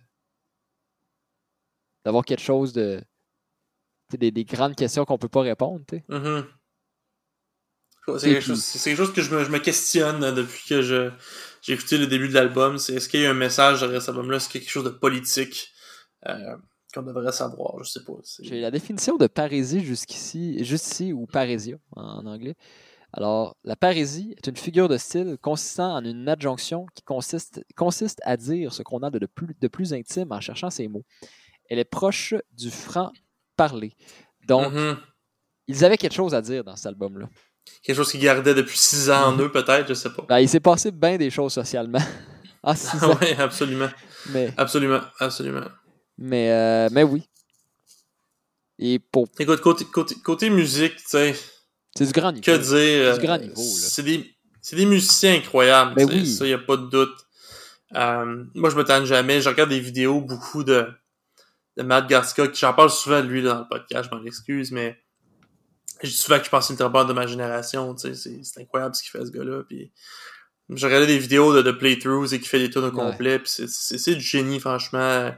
[2.05, 3.01] d'avoir quelque chose de.
[4.17, 6.03] Des, des grandes questions qu'on peut pas répondre, tu sais.
[6.09, 6.45] Mhm.
[8.19, 10.67] C'est quelque, puis- chose- c'est quelque chose que je me, je me questionne euh, depuis
[10.67, 11.09] que je
[11.61, 12.77] j'ai écouté le début de l'album.
[12.77, 14.37] C'est est-ce qu'il y a un message derrière cet album-là?
[14.37, 15.69] Est-ce qu'il y a quelque chose de politique
[16.27, 16.57] euh,
[16.93, 17.81] qu'on devrait savoir?
[17.83, 18.13] Je sais pas.
[18.41, 22.55] J'ai la définition de parésie jusqu'ici, juste ici, ou parésia en anglais.
[23.13, 28.19] Alors, la parésie est une figure de style consistant en une adjonction qui consiste, consiste
[28.23, 31.05] à dire ce qu'on a de, de plus, de plus intime en cherchant ces mots.
[31.73, 33.95] Elle est proche du franc-parler.
[34.47, 34.95] Donc, Mhm.
[35.67, 37.27] ils avaient quelque chose à dire dans cet album-là.
[37.81, 39.39] Quelque chose qui gardait depuis six ans Mhm.
[39.39, 40.23] en eux, peut-être, je sais pas.
[40.29, 41.97] Ben, il s'est passé bien des choses socialement
[42.61, 43.17] en six ans.
[43.21, 43.89] oui, absolument.
[44.29, 45.65] Mais, Absolument, absolument.
[46.19, 47.23] mais, euh, mais oui.
[48.77, 49.27] Et pour.
[49.39, 51.35] Écoute, côté, côté, côté musique, tu sais,
[51.97, 52.43] C'est du grand niveau.
[52.45, 53.17] que dire?
[53.17, 53.87] du grand euh, niveau, là.
[53.89, 54.31] C'est des,
[54.61, 56.27] c'est des musiciens incroyables, Ben oui.
[56.27, 57.15] ça, y a pas de doute.
[57.95, 59.41] Euh, moi, je me tente jamais.
[59.41, 60.87] Je regarde des vidéos, beaucoup de,
[61.77, 64.71] de Matt Garska, qui j'en parle souvent de lui dans le podcast, je m'en excuse,
[64.71, 64.97] mais
[66.01, 68.39] je dis souvent que je pense que c'est une trembleur de ma génération, tu sais,
[68.43, 69.91] c'est, incroyable ce qu'il fait, ce gars-là, puis
[70.69, 72.91] je regardais des vidéos de, de playthroughs et qui fait des tours au Ouais.
[72.91, 75.31] complet, puis c'est, du génie, franchement.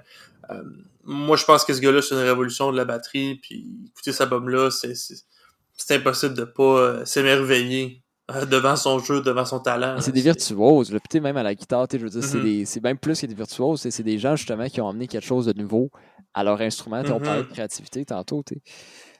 [0.52, 0.64] Euh,
[1.04, 4.22] moi, je pense que ce gars-là, c'est une révolution de la batterie, puis écouter cet
[4.22, 4.94] album-là, c'est,
[5.96, 10.00] impossible de pas euh, s'émerveiller euh, devant son jeu, devant son talent.
[10.00, 10.96] C'est des virtuoses.
[11.14, 12.24] Même à la guitare, je veux dire,
[12.66, 13.88] c'est même plus que des virtuoses.
[13.90, 15.92] C'est des gens, justement, qui ont amené quelque chose de nouveau
[16.36, 17.02] à leur instrument.
[17.14, 18.44] On parlait de créativité tantôt.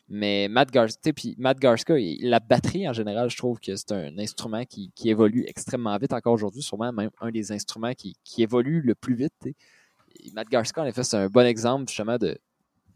[0.08, 3.92] Mais Matt Garska, puis Matt Garska, il- la batterie en général, je trouve que c'est
[3.92, 8.16] un instrument qui, qui évolue extrêmement vite encore aujourd'hui, sûrement même un des instruments qui,
[8.24, 9.34] qui évolue le plus vite.
[10.34, 12.38] Matt Garska, en effet, c'est un bon exemple justement de,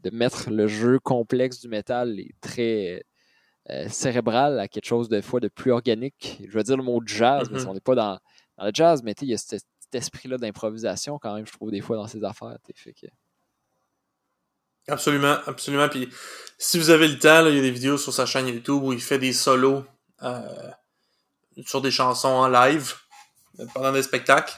[0.04, 3.02] de mettre le jeu complexe du métal et très
[3.70, 6.40] euh, cérébral à quelque chose de fois de plus organique.
[6.46, 7.68] Je veux dire le mot jazz, mais Mhm.
[7.68, 8.18] on n'est pas dans,
[8.56, 11.70] dans le jazz, mais il y a cet, cet esprit-là d'improvisation quand même, je trouve,
[11.70, 12.56] des fois dans ces affaires.
[12.74, 13.06] Fait que,
[14.88, 15.88] Absolument, absolument.
[15.88, 16.08] Puis
[16.58, 18.82] si vous avez le temps, là, il y a des vidéos sur sa chaîne YouTube
[18.82, 19.84] où il fait des solos
[20.22, 20.40] euh,
[21.66, 22.94] sur des chansons en live
[23.60, 24.54] euh, pendant des spectacles.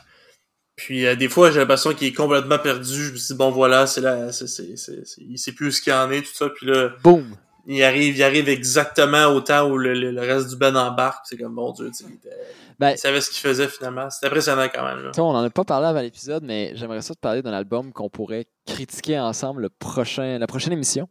[0.77, 3.05] Puis euh, des fois, j'ai l'impression qu'il est complètement perdu.
[3.09, 5.83] Je me dit, bon voilà, c'est là, c'est, c'est, c'est, c'est- il sait plus ce
[5.83, 6.49] qu'il en est, tout ça.
[6.49, 7.37] Puis là, boum!
[7.67, 11.25] Il arrive, il arrive exactement au temps où le, le- le reste du band embarque.
[11.29, 12.37] C'est comme, bon Dieu, tu sais, il, était-
[12.79, 14.09] Ben, il savait ce qu'il faisait finalement.
[14.11, 15.03] C'est impressionnant quand même.
[15.05, 15.11] Là.
[15.19, 18.09] On n'en a pas parlé avant l'épisode, mais j'aimerais ça te parler d'un album qu'on
[18.11, 21.09] pourrait critiquer ensemble le prochain, la prochaine émission.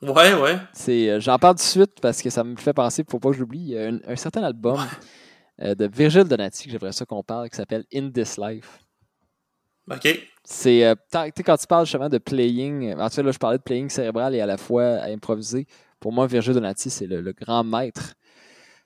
[0.00, 0.58] Ouais, ouais.
[0.72, 3.30] C'est, euh, j'en parle tout de suite parce que ça me fait penser, faut pas
[3.30, 4.80] que j'oublie, un, un certain album
[5.62, 8.80] euh, de Virgil Donati que j'aimerais ça qu'on parle, qui s'appelle In This Life.
[9.90, 10.08] OK.
[10.44, 13.62] C'est, euh, quand tu parles justement de playing, en tout cas là, je parlais de
[13.62, 15.66] playing cérébral et à la fois à improviser.
[16.00, 18.14] Pour moi, Virgil Donati, c'est le, le grand maître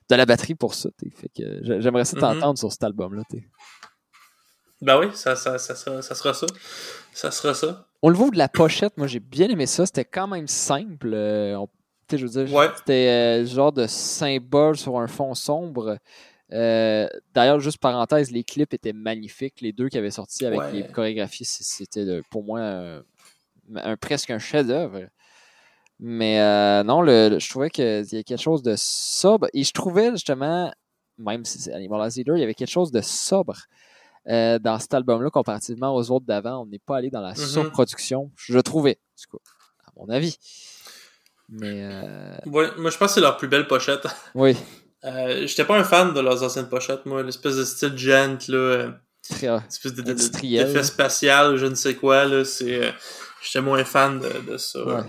[0.09, 0.89] de la batterie pour ça.
[1.15, 2.21] Fait que j'aimerais ça Mhm.
[2.21, 3.23] t'entendre sur cet album-là.
[4.81, 6.45] Ben oui, ça, ça, ça, sera, ça sera ça.
[7.11, 7.87] Ça sera ça.
[8.03, 9.85] Au niveau de la pochette, moi j'ai bien aimé ça.
[9.87, 11.09] C'était quand même simple.
[11.13, 11.67] Euh, on-
[12.11, 12.69] je veux dire, Ouais.
[12.77, 15.97] c'était euh, genre de symbole sur un fond sombre.
[16.53, 19.61] Euh, D'ailleurs, juste parenthèse, les clips étaient magnifiques.
[19.61, 20.71] Les deux qui avaient sorti avec Ouais.
[20.71, 23.03] les chorégraphies, c'était pour moi un,
[23.75, 25.01] un- presque un chef-d'œuvre.
[25.99, 29.47] Mais euh, non, le, le- je trouvais qu'il y a quelque chose de sobre.
[29.53, 30.71] Et je trouvais justement,
[31.17, 33.55] même si c'est Animal as Leader, il y avait quelque chose de sobre
[34.29, 36.61] euh, dans cet album-là comparativement aux autres d'avant.
[36.61, 37.35] On n'est pas allé dans la Mhm.
[37.37, 39.43] surproduction, je trouvais, tout cas,
[39.87, 40.37] à mon avis.
[41.49, 44.05] Mais euh, Ouais, moi, je pense que c'est leur plus belle pochette.
[44.35, 44.55] oui,
[45.07, 47.23] Euh, J'étais pas un fan de leurs anciennes pochettes, moi.
[47.23, 48.57] L'espèce de style gent, là.
[48.57, 48.89] euh,
[49.29, 52.43] très, espèce de, de, d'effet spatial, je ne sais quoi, là.
[52.45, 52.83] C'est...
[52.85, 52.91] euh,
[53.43, 54.83] J'étais moins fan de, de ça.
[54.83, 55.01] Ouais.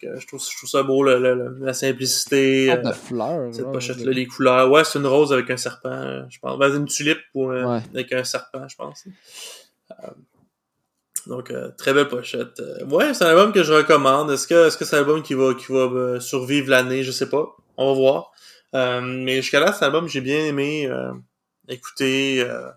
[0.00, 2.72] Que je, trouve, je trouve ça beau, le- le- le- la simplicité.
[2.72, 3.52] euh, fleurs.
[3.54, 4.70] cette pochette-là, les couleurs.
[4.70, 6.58] Ouais, c'est une rose avec un serpent, euh, je pense.
[6.58, 7.80] Ben, une tulipe ou, euh, Ouais.
[7.92, 9.04] avec un serpent, je pense.
[9.90, 9.94] Euh,
[11.26, 12.58] donc, euh, très belle pochette.
[12.60, 14.30] Euh, ouais, c'est un album que je recommande.
[14.30, 17.02] Est-ce que est-ce que c'est un album qui va, qui va euh, survivre l'année?
[17.04, 17.46] Je sais pas.
[17.76, 18.32] On va voir.
[18.74, 21.12] Euh, mais jusqu'à là, c'est un album j'ai bien aimé euh,
[21.68, 22.40] écouter.
[22.40, 22.68] Euh,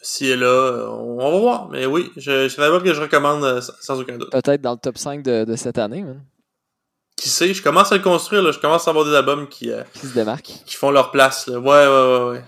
[0.00, 1.68] si et là, euh, on, va voir.
[1.70, 4.30] Mais oui, je- c'est un album que je recommande euh, sans, aucun doute.
[4.30, 6.02] Peut-être dans le top 5 de, de cette année.
[6.02, 6.22] man.
[7.16, 8.52] qui sait, je commence à le construire, là.
[8.52, 10.52] Je commence à avoir des albums qui, euh, Qui se démarque.
[10.64, 11.58] qui font leur place, là.
[11.58, 12.44] Ouais, ouais, ouais, ouais.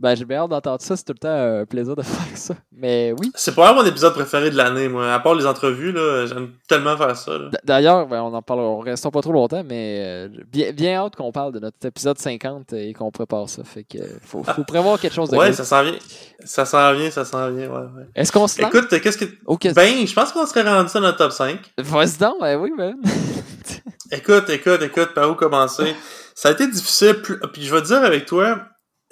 [0.00, 0.96] Ben, j'ai bien hâte d'entendre ça.
[0.96, 1.28] C'est tout le temps
[1.60, 2.54] un plaisir de faire ça.
[2.72, 3.30] Mais oui.
[3.34, 5.12] C'est pas mon épisode préféré de l'année, moi.
[5.12, 7.32] À part les entrevues, là, j'aime tellement faire ça,
[7.64, 11.16] D'ailleurs, ben, on en parle, on restons pas trop longtemps, mais euh, bien, bien hâte
[11.16, 13.62] qu'on parle de notre épisode 50 et qu'on prépare ça.
[13.62, 15.98] Fait que faut, faut prévoir quelque chose de Ouais, ça s'en vient.
[16.44, 18.06] Ça s'en vient, ça s'en vient, ouais, ouais.
[18.14, 18.74] Est-ce qu'on se lance?
[18.74, 19.26] Écoute, qu'est-ce que.
[19.74, 21.58] Ben, je pense qu'on serait rendu ça dans le top 5.
[21.78, 22.94] Vas-y donc, ben oui, ben.
[24.12, 25.94] Écoute, écoute, écoute, par où commencer?
[26.34, 28.60] Ça a été difficile, plus- puis je vais te dire avec toi,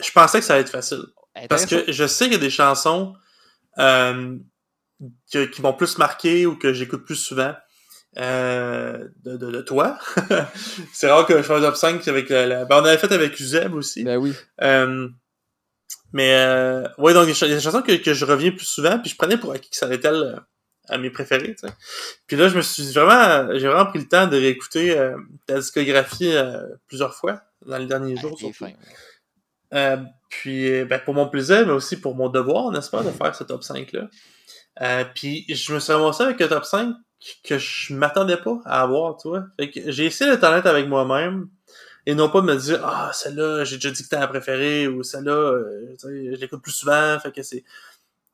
[0.00, 1.02] je pensais que ça allait être facile.
[1.48, 3.14] Parce que je sais qu'il y a des chansons
[3.78, 4.36] euh,
[5.32, 7.54] que- qui m'ont plus marqué ou que j'écoute plus souvent
[8.18, 9.98] euh, de, de, de toi.
[10.92, 13.12] c'est rare que je fasse un top 5 avec la, la- ben, on avait fait
[13.12, 14.02] avec Uzeb aussi.
[14.02, 14.34] Ben oui.
[14.62, 15.08] Euh,
[16.12, 18.98] mais euh, ouais, donc il y a des chansons que, que je reviens plus souvent,
[18.98, 20.36] puis je prenais pour acquis que ça allait être euh,
[20.88, 21.54] à mes préférés.
[22.26, 24.98] Puis là, je me suis vraiment, j'ai vraiment pris le temps de réécouter
[25.46, 28.32] ta discographie euh, plusieurs fois dans les derniers jours.
[28.34, 28.64] Ah, il est surtout.
[28.64, 28.72] fin.
[29.74, 29.98] Euh,
[30.30, 33.34] puis, euh, ben, pour mon plaisir, mais aussi pour mon devoir, n'est-ce pas, de faire
[33.34, 34.08] ce top 5-là.
[34.82, 36.94] Euh, puis, je me suis ramassé avec un top 5
[37.42, 39.44] que je m'attendais pas à avoir, tu vois.
[39.58, 41.48] Fait que j'ai essayé d'être honnête avec moi-même
[42.06, 45.02] et non pas me dire, ah, celle-là, j'ai déjà dit que c'était ma préférée ou
[45.02, 47.64] celle-là, euh, je l'écoute plus souvent, fait que c'est...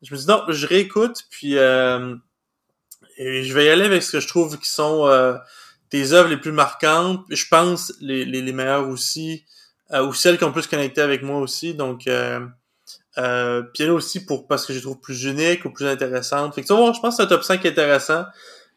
[0.02, 2.14] Je me dis, non, je réécoute, puis euh,
[3.18, 5.34] je vais y aller avec ce que je trouve qui sont euh,
[5.88, 9.44] tes œuvres les plus marquantes, je pense les, les, meilleures aussi,
[10.02, 11.74] ou celles qui ont plus connecté avec moi aussi.
[11.74, 12.40] Donc, euh,
[13.18, 16.54] euh, puis elle aussi pour parce que je trouve plus uniques ou plus intéressantes.
[16.54, 18.24] Fait que tu vois, je pense que c'est un top 5 intéressant,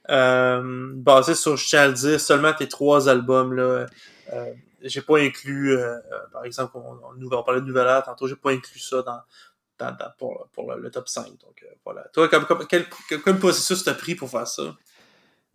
[0.10, 3.86] euh, basé sur, je tiens à le dire, seulement tes trois albums là.
[4.34, 6.00] Euh, j'ai pas inclus, euh, euh,
[6.32, 7.00] par exemple, on,
[7.32, 9.22] on, parlait de Nouvelle Ère tantôt, j'ai pas inclus ça dans,
[9.80, 11.26] dans, dans- pour, pour le, top 5.
[11.26, 12.04] Donc euh, voilà.
[12.14, 14.76] Toi, comme, comme, quel, quel processus t'as pris pour faire ça?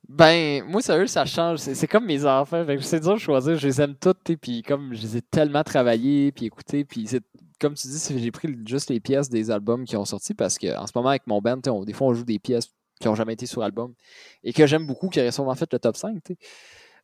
[0.09, 1.59] Ben, moi, sérieux, ça change.
[1.59, 2.65] C'est comme mes enfants.
[2.67, 3.57] Fait que c'est dur de choisir.
[3.57, 7.07] Je les aime toutes, et puis comme je les ai tellement travaillés, puis écoutés, puis
[7.07, 7.23] c'est
[7.61, 10.77] comme tu dis, j'ai pris juste les pièces des albums qui ont sorti parce que
[10.77, 12.67] en ce moment, avec mon band, on- des fois, on joue des pièces
[13.01, 13.95] qui ont jamais été sur album
[14.43, 16.37] et que j'aime beaucoup, qui auraient sûrement fait le top 5, t'sais.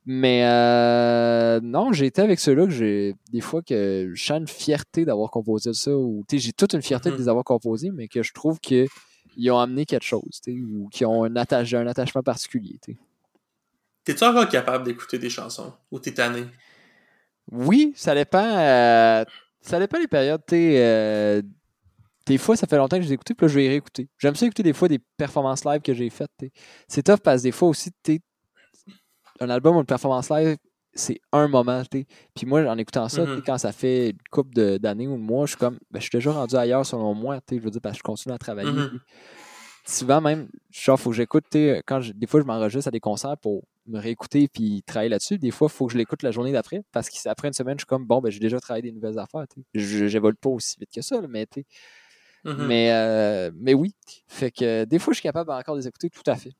[0.04, 4.48] Mais euh, non, j'ai été avec ceux-là que j'ai des fois que je sens une
[4.48, 7.16] fierté d'avoir composé ça ou j'ai toute une fierté Mhm.
[7.16, 8.86] de les avoir composés, mais que je trouve que
[9.38, 12.78] ils ont amené quelque chose, ou qui ont un, attache, un attachement particulier.
[14.04, 15.72] T'es-tu encore capable d'écouter des chansons?
[15.90, 16.44] Ou t'es tanné?
[17.50, 18.58] Oui, ça dépend.
[18.58, 19.24] euh,
[19.60, 20.42] ça dépend des périodes.
[20.52, 21.40] euh,
[22.26, 23.68] des fois, ça fait longtemps que je les ai écoutés, puis là, je vais les
[23.68, 24.08] réécouter.
[24.18, 26.30] J'aime ça écouter des fois des performances live que j'ai faites.
[26.88, 28.20] C'est tough parce que des fois aussi, sais,
[29.40, 30.56] un album ou une performance live,
[30.98, 31.82] c'est un moment.
[31.90, 32.06] Puis
[32.46, 33.42] moi, en écoutant ça, Mhm.
[33.44, 36.10] quand ça fait une couple d'années ou de mois, je suis comme, ben, je suis
[36.12, 37.40] déjà rendu ailleurs selon moi.
[37.40, 38.70] tu sais, Je veux dire, parce que je continue à travailler.
[38.70, 38.98] Mhm.
[39.86, 42.90] Souvent même, genre, faut que j'écoute, tu sais, quand je- des fois, je m'enregistre à
[42.90, 45.38] des concerts pour me réécouter puis travailler là-dessus.
[45.38, 47.82] Des fois, il faut que je l'écoute la journée d'après parce qu'après une semaine, je
[47.82, 49.46] suis comme, bon, ben, j'ai déjà travaillé des nouvelles affaires.
[49.74, 51.64] Je J'évolue pas aussi vite que ça, là, mais, tu
[52.44, 52.66] Mhm.
[52.66, 53.94] mais, euh, mais oui.
[54.26, 56.52] Fait que des fois, je suis capable encore de les écouter tout à fait.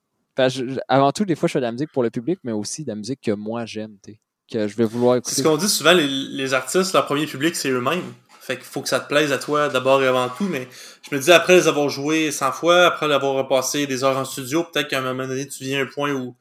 [0.48, 2.84] Je- avant tout, des fois, je fais de la musique pour le public, mais aussi
[2.84, 4.18] de la musique que moi j'aime, tu
[4.50, 5.36] que je vais vouloir C'est écouter.
[5.36, 8.14] ce qu'on dit souvent, les, les artistes, leur premier public, c'est eux-mêmes.
[8.40, 10.68] Fait qu'il faut que ça te plaise à toi d'abord et avant tout, mais
[11.08, 14.24] je me dis, après les avoir joués 100 fois, après l'avoir repassé des heures en
[14.24, 16.34] studio, peut-être qu'à un moment donné, tu viens à un point où,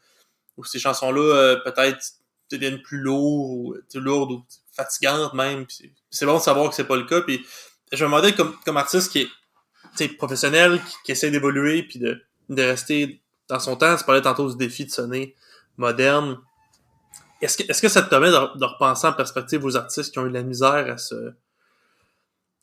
[0.55, 1.99] où ces chansons-là, euh, peut-être,
[2.49, 5.65] deviennent plus lourdes, ou lourdes, ou fatigantes même.
[5.67, 7.19] C'est- C'est bon de savoir que c'est pas le cas.
[7.21, 7.45] Puis
[7.91, 9.29] je me demandais, comme, comme artiste qui
[9.99, 14.21] est professionnel, qui, qui essaie d'évoluer, puis de, de rester dans son temps, tu parlais
[14.21, 15.35] tantôt du défi de sonner
[15.75, 16.37] moderne.
[17.41, 20.25] Est-ce que, est-ce que ça te permet de, repenser en perspective aux artistes qui ont
[20.25, 21.33] eu de la misère à se...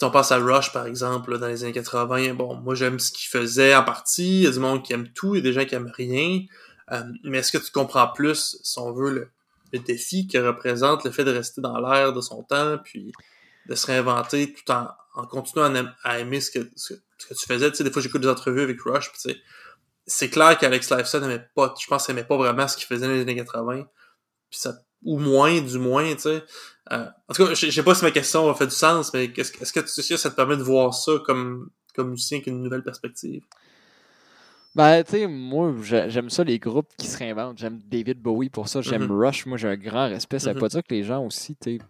[0.00, 3.12] Si on pense à Rush, par exemple, dans les années 80, bon, moi j'aime ce
[3.12, 5.42] qu'il faisait en partie, il y a du monde qui aime tout, il y a
[5.42, 6.40] des gens qui aiment rien,
[6.92, 9.30] Euh, mais est-ce que tu comprends plus, si on veut, le,
[9.78, 13.12] défi que représente le fait de rester dans l'air de son temps, puis
[13.66, 14.88] de se réinventer tout en,
[15.26, 17.70] continuant à, aim- à aimer ce que, ce, ce que tu faisais?
[17.70, 19.10] Tu sais, des fois, j'écoute des entrevues avec Rush,
[20.06, 23.06] c'est clair qu'Alex Lifeson n'aimait pas, je pense qu'il aimait pas vraiment ce qu'il faisait
[23.06, 23.87] dans les années 80,
[24.54, 26.44] puis ça, ou moins, du moins, tu sais.
[26.92, 29.24] Euh, en tout cas, je sais pas si ma question a fait du sens, mais
[29.36, 32.62] est-ce que, tu sais, ça te permet de voir ça comme, comme musicien avec une
[32.62, 33.42] nouvelle perspective?
[34.76, 37.58] Ben, tu sais, moi, j'ai- j'aime ça, les groupes qui se réinventent.
[37.58, 38.80] J'aime David Bowie pour ça.
[38.80, 39.12] J'aime Mhm.
[39.20, 39.46] Rush.
[39.46, 40.38] Moi, j'ai un grand respect.
[40.40, 41.84] Ça veut pas dire que les gens aussi, tu sais.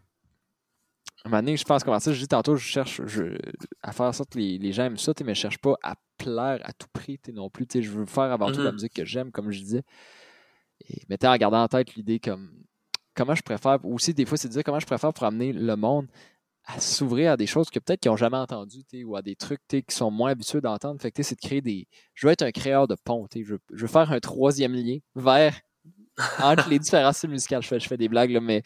[1.25, 2.13] À un moment donné, je pense comme ça.
[2.13, 3.39] Je dis tantôt, je cherche je-
[3.83, 5.95] à faire en sorte que les, les gens aiment ça, mais je cherche pas à
[6.19, 7.67] plaire à tout prix tu sais, non plus.
[7.67, 8.75] tu sais, Je veux faire avant tout la Mhm.
[8.75, 9.83] musique que j'aime, comme je disais.
[10.89, 12.51] Et mettez en gardant en tête l'idée comme
[13.15, 15.53] comment je préfère, ou aussi des fois, c'est de dire comment je préfère pour amener
[15.53, 16.07] le monde
[16.67, 19.61] à s'ouvrir à des choses que peut-être qu'ils n'ont jamais entendues, ou à des trucs
[19.69, 21.01] qui sont moins habitués d'entendre.
[21.01, 21.87] Fait que c'est de créer des.
[22.15, 23.27] Je veux être un créateur de pont.
[23.35, 25.61] Je veux, je veux faire un troisième lien vers
[26.43, 27.61] entre les différents styles musicaux.
[27.61, 28.63] Je fais, je fais des blagues, là, mais.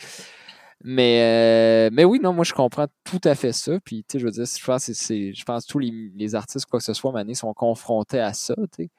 [0.84, 3.80] Mais, euh, mais oui, non, moi je comprends tout à fait ça.
[3.80, 6.12] Puis, tu sais, je veux dire, je pense que c'est, je pense que tous les,
[6.14, 8.90] les, artistes, quoi que ce soit, Mané, sont confrontés à ça, tu sais.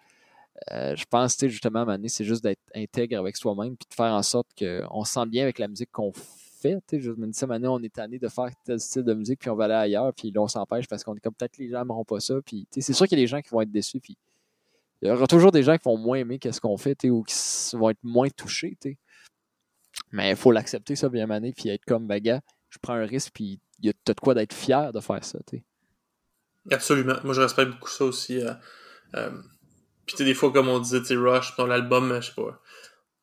[0.72, 4.14] Euh, je pense, tu justement, Mané, c'est juste d'être intègre avec soi-même, puis de faire
[4.14, 6.80] en sorte qu'on se sent bien avec la musique qu'on fait.
[6.92, 9.56] Je me dis ça, on est tanné de faire tel style de musique, puis on
[9.56, 12.04] va aller ailleurs, puis là, on s'empêche parce qu'on est comme peut-être les gens n'aimeront
[12.04, 12.36] pas ça.
[12.46, 14.18] Puis, c'est sûr qu'il y a des gens qui vont être déçus, puis
[15.02, 17.36] il y aura toujours des gens qui vont moins aimer qu'est-ce qu'on fait, ou qui
[17.74, 18.78] vont être moins touchés.
[20.12, 23.06] Mais il faut l'accepter, ça, bien mané, puis être comme, ben, gars, je prends un
[23.06, 25.40] risque, puis tu as de quoi d'être fier de faire ça,
[26.72, 27.16] Absolument.
[27.24, 28.40] Moi, je respecte beaucoup ça aussi.
[28.40, 28.54] Euh,
[29.16, 29.32] euh,
[30.10, 32.60] puis, tu des fois, comme on disait, tu Rush, dans l'album, je sais pas,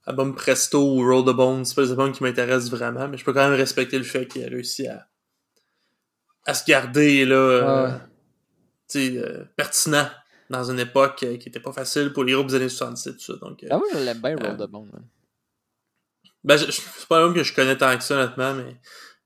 [0.06, 3.24] album Presto ou Roll the Bones, c'est pas des albums qui m'intéressent vraiment, mais je
[3.24, 5.08] peux quand même respecter le fait qu'il a réussi à,
[6.44, 7.98] à se garder, là, euh,
[8.88, 10.08] tu euh, pertinent
[10.48, 13.32] dans une époque qui était pas facile pour les groupes des années 70, tout ça.
[13.40, 14.92] Donc, ah oui, je l'aime bien, Roll the Bones.
[16.44, 18.76] Ben, c'est pas un que je connais tant que ça, honnêtement, mais.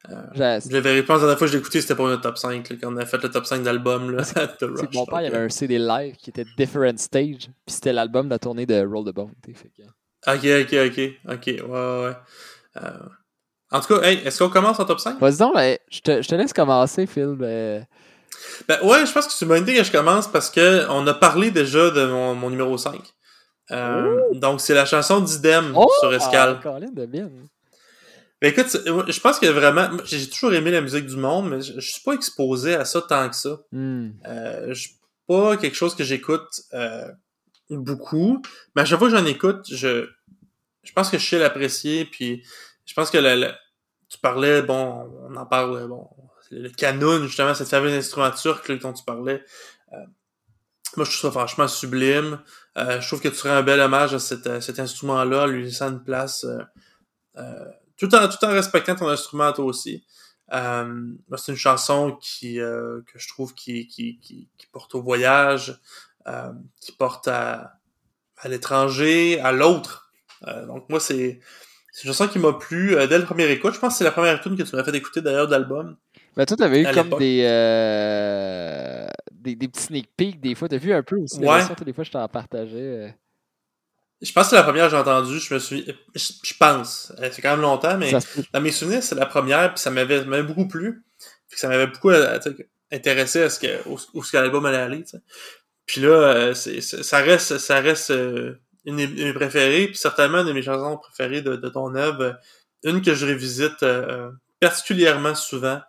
[0.08, 2.68] Euh, je l'avais pense la dernière fois que j'ai écouté, c'était pour notre top 5,
[2.70, 4.22] là, quand on a fait le top 5 d'albums là,
[4.62, 4.94] Rush.
[4.94, 8.30] Mon père, il avait un CD live qui était Different Stage, puis c'était l'album de
[8.30, 9.32] la tournée de Roll the Bone.
[9.44, 9.82] Fait que...
[10.26, 12.16] Ok, ok, ok, ok, ouais, ouais.
[12.82, 12.90] Euh...
[13.72, 15.20] En tout cas, hey, est-ce qu'on commence en top 5?
[15.20, 17.36] Vas-y donc, ben, je, te, je te laisse commencer, Phil.
[17.38, 17.86] Ben...
[18.66, 21.06] ben ouais, je pense que c'est une bonne idée que je commence parce que on
[21.06, 23.00] a parlé déjà de mon, mon numéro 5.
[23.70, 26.58] Euh, donc, c'est la chanson d'Idem oh, sur Escale.
[26.64, 27.30] Ah, de bien.
[28.40, 31.74] Ben écoute, je pense que vraiment, j'ai toujours aimé la musique du monde, mais je,
[31.78, 33.60] je suis pas exposé à ça tant que ça.
[33.72, 34.10] Mm.
[34.26, 37.08] Euh, je suis pas quelque chose que j'écoute euh,
[37.68, 38.40] beaucoup,
[38.74, 40.08] mais à chaque fois que j'en écoute, je,
[40.82, 42.42] je pense que je sais l'apprécier, puis
[42.86, 43.58] je pense que la,
[44.08, 46.08] tu parlais, bon, on en parle, bon,
[46.50, 49.44] le canon, justement, cette fameuse instrument turc dont tu parlais.
[49.92, 49.96] Euh,
[50.96, 52.40] moi, je trouve ça franchement sublime.
[52.76, 55.90] Euh, je trouve que tu ferais un bel hommage à, cet, cet instrument-là, lui laissant
[55.90, 56.58] une place, euh,
[57.38, 57.64] euh,
[58.00, 60.04] tout, en, tout en respectant ton instrument toi aussi.
[60.50, 65.80] c'est une chanson qui que je trouve qui, qui, qui, qui porte au voyage,
[66.80, 67.74] qui porte à,
[68.38, 70.10] à l'étranger, à l'autre.
[70.66, 71.40] donc moi, c'est
[71.92, 73.74] c'est une chanson qui m'a plu dès le premier écoute.
[73.74, 75.96] Je pense que c'est la première tune que tu m'as fait écouter d'ailleurs d'album.
[76.36, 80.68] Ben, toi, t'avais eu comme des, euh, des, des, petits sneak peeks des fois.
[80.68, 81.40] T'as vu un peu aussi.
[81.40, 81.60] Ouais.
[81.84, 83.14] des fois, je t'en partageais.
[84.22, 84.26] Euh.
[84.26, 85.38] Je pense que c'est la première que j'ai entendue.
[85.38, 85.86] Je me suis.
[86.14, 87.12] Je, pense.
[87.18, 88.12] Euh, c'est quand même longtemps, mais
[88.52, 91.02] dans mes souvenirs, c'est la première, puis ça m'avait beaucoup plu.
[91.48, 92.10] Puis ça m'avait beaucoup
[92.92, 95.04] intéressé à ce que, où, où ce que l'album allait aller.
[95.04, 95.18] T'sais.
[95.86, 100.52] Puis là, c'est, ça reste, ça reste une de mes préférées, puis certainement une de
[100.52, 102.38] mes chansons préférées de, de ton œuvre.
[102.84, 103.84] Une que je révisite
[104.60, 105.80] particulièrement souvent.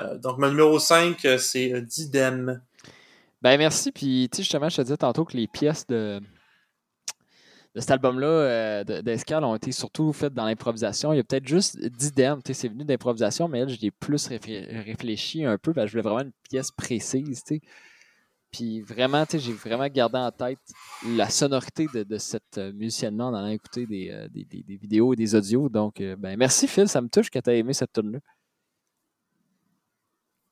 [0.00, 2.60] Euh, donc, mon numéro 5, euh, c'est euh, Didem.
[3.42, 3.92] Ben, merci.
[3.92, 6.20] Puis, tu sais, justement, je te disais tantôt que les pièces de,
[7.78, 11.12] cet album-là d'Escale ont été surtout faites dans l'improvisation.
[11.12, 13.90] Il y a peut-être juste Didem, tu sais, c'est venu d'improvisation, mais elle, je l'ai
[13.90, 17.42] plus réfléchi un peu parce que je voulais vraiment une pièce précise.
[18.50, 20.58] Puis vraiment, j'ai vraiment gardé en tête
[21.06, 25.68] la sonorité de, cette musicienne-là en allant écouter des, des, vidéos et des audios.
[25.68, 28.20] Donc, ben merci Phil, ça me touche que tu as aimé cette tune-là.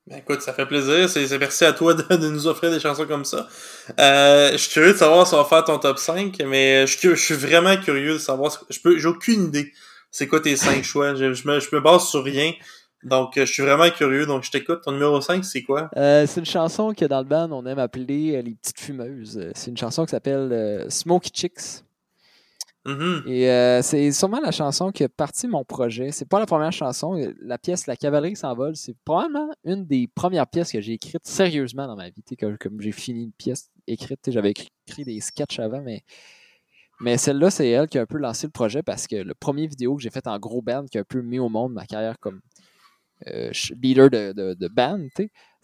[0.06, 1.08] Ben écoute, ça fait plaisir.
[1.08, 3.48] C'est merci à toi de, de, nous offrir des chansons comme ça.
[3.98, 6.96] Euh, je suis curieux de savoir si on va faire ton top 5, mais je,
[7.10, 8.52] je suis vraiment curieux de savoir.
[8.70, 9.72] Je peux, j'ai aucune idée.
[10.10, 11.14] C'est quoi tes 5 choix?
[11.14, 12.52] Je, je, me, je me base sur rien.
[13.06, 14.26] Donc, je suis vraiment curieux.
[14.26, 14.80] Donc, je t'écoute.
[14.84, 15.90] Ton numéro 5, c'est quoi?
[15.96, 19.50] Euh, c'est une chanson que dans le band, on aime appeler euh, Les Petites Fumeuses.
[19.54, 21.84] C'est une chanson qui s'appelle euh, Smoky Chicks.
[22.86, 23.28] Mm-hmm.
[23.28, 26.12] Et euh, c'est sûrement la chanson qui a parti mon projet.
[26.12, 27.20] C'est pas la première chanson.
[27.40, 31.88] La pièce La cavalerie s'envole, c'est probablement une des premières pièces que j'ai écrites sérieusement
[31.88, 32.22] dans ma vie.
[32.38, 34.70] Comme, comme j'ai fini une pièce écrite, j'avais écrit,
[35.04, 36.04] des sketchs avant, mais,
[37.00, 39.66] mais celle-là, c'est elle qui a un peu lancé le projet parce que le premier
[39.66, 41.86] vidéo que j'ai fait en gros band qui a un peu mis au monde ma
[41.86, 42.40] carrière comme
[43.26, 43.50] euh,
[43.82, 45.08] leader de, de, de band,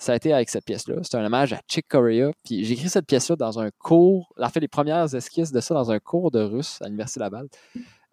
[0.02, 0.96] ça a été avec cette pièce-là.
[1.02, 2.32] C'est un hommage à Chick Corea.
[2.44, 5.74] Puis j'ai écrit cette pièce-là dans un cours, a fait les premières esquisses de ça
[5.74, 7.48] dans un cours de russe à l'Université Laval,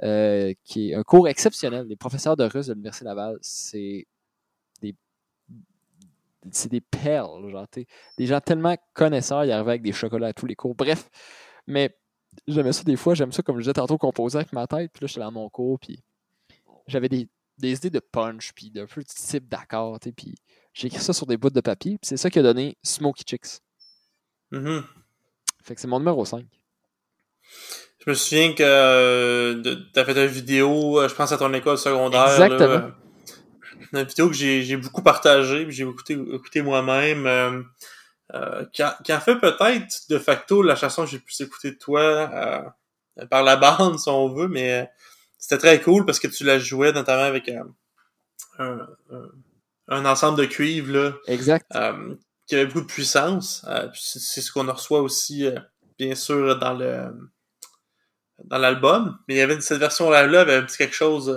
[0.04, 1.88] euh, qui est un cours exceptionnel.
[1.88, 4.06] Les professeurs de russe de l'Université Laval, c'est
[4.84, 4.96] des
[6.52, 7.66] c'est des perles, genre,
[8.18, 10.76] des gens tellement connaisseurs, ils arrivaient avec des chocolats à tous les cours.
[10.76, 11.10] Bref,
[11.66, 11.98] mais
[12.48, 15.02] j'aimais ça des fois, j'aime ça comme je disais tantôt composer avec ma tête, puis
[15.02, 16.04] là j'étais dans mon cours, puis
[16.86, 17.28] j'avais des,
[17.58, 20.36] des idées de punch, puis d'un peu de type d'accord, puis
[20.80, 23.60] j'ai écrit ça sur des bouts de papier, c'est ça qui a donné Smoky Chicks.
[24.54, 24.84] Mm-hmm.
[25.62, 26.46] Fait que c'est mon numéro 5.
[27.98, 31.54] Je me souviens que euh, tu as fait une vidéo, euh, je pense à ton
[31.54, 32.32] école secondaire.
[32.32, 32.92] Exactement.
[33.92, 37.28] une vidéo que j'ai beaucoup partagée, puis j'ai écouté, écouté moi-même.
[37.28, 37.62] Euh,
[38.36, 41.72] euh, qui, a, qui, a, fait peut-être de facto la chanson que j'ai pu écouter
[41.72, 42.74] de toi
[43.30, 44.90] par la bande, si on veut, mais
[45.38, 47.68] c'était très cool parce que tu la jouais notamment avec un,
[48.60, 48.88] un,
[49.90, 51.66] ensemble de cuivre là, exact.
[52.48, 53.66] qui avait beaucoup de puissance.
[53.94, 55.48] c'est ce qu'on reçoit aussi,
[55.98, 57.08] bien sûr, dans le
[58.46, 59.18] dans l'album.
[59.28, 61.36] Mais il y avait cette version-là là avait un petit quelque chose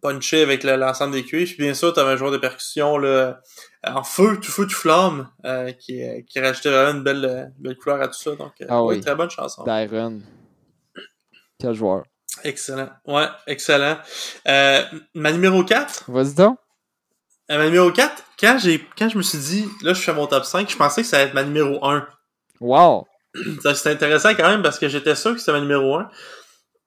[0.00, 1.52] punché avec l'ensemble des cuivres.
[1.54, 3.40] Puis bien sûr, tu avais un joueur de percussion là,
[3.84, 8.00] en feu, tout feu, tout flamme, euh, qui, qui rajoutait vraiment une belle, belle couleur
[8.00, 8.34] à tout ça.
[8.36, 9.00] Donc, euh, ah oui.
[9.00, 9.64] très bonne chanson.
[9.64, 10.22] Byron.
[11.58, 12.04] Quel joueur.
[12.44, 12.90] Excellent.
[13.06, 13.98] Ouais, excellent.
[14.48, 14.82] Euh,
[15.14, 16.10] ma numéro 4.
[16.10, 16.58] Vas-y donc.
[17.52, 20.26] Euh, ma numéro 4, quand, j'ai, quand je me suis dit, là, je fais mon
[20.26, 22.06] top 5, je pensais que ça allait être ma numéro 1.
[22.60, 23.06] Wow!
[23.74, 26.08] C'était intéressant quand même parce que j'étais sûr que c'était ma numéro 1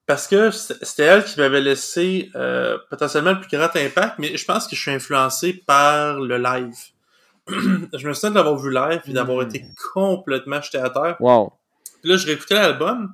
[0.08, 4.46] parce que c'était elle qui m'avait laissé euh, potentiellement le plus grand impact, mais je
[4.46, 6.76] pense que je suis influencé par le live.
[7.48, 9.50] je me souviens de l'avoir vu live et d'avoir hmm.
[9.50, 11.16] été complètement jeté à terre.
[11.20, 11.54] Wow.
[12.02, 13.14] Puis là, je réécoutais l'album.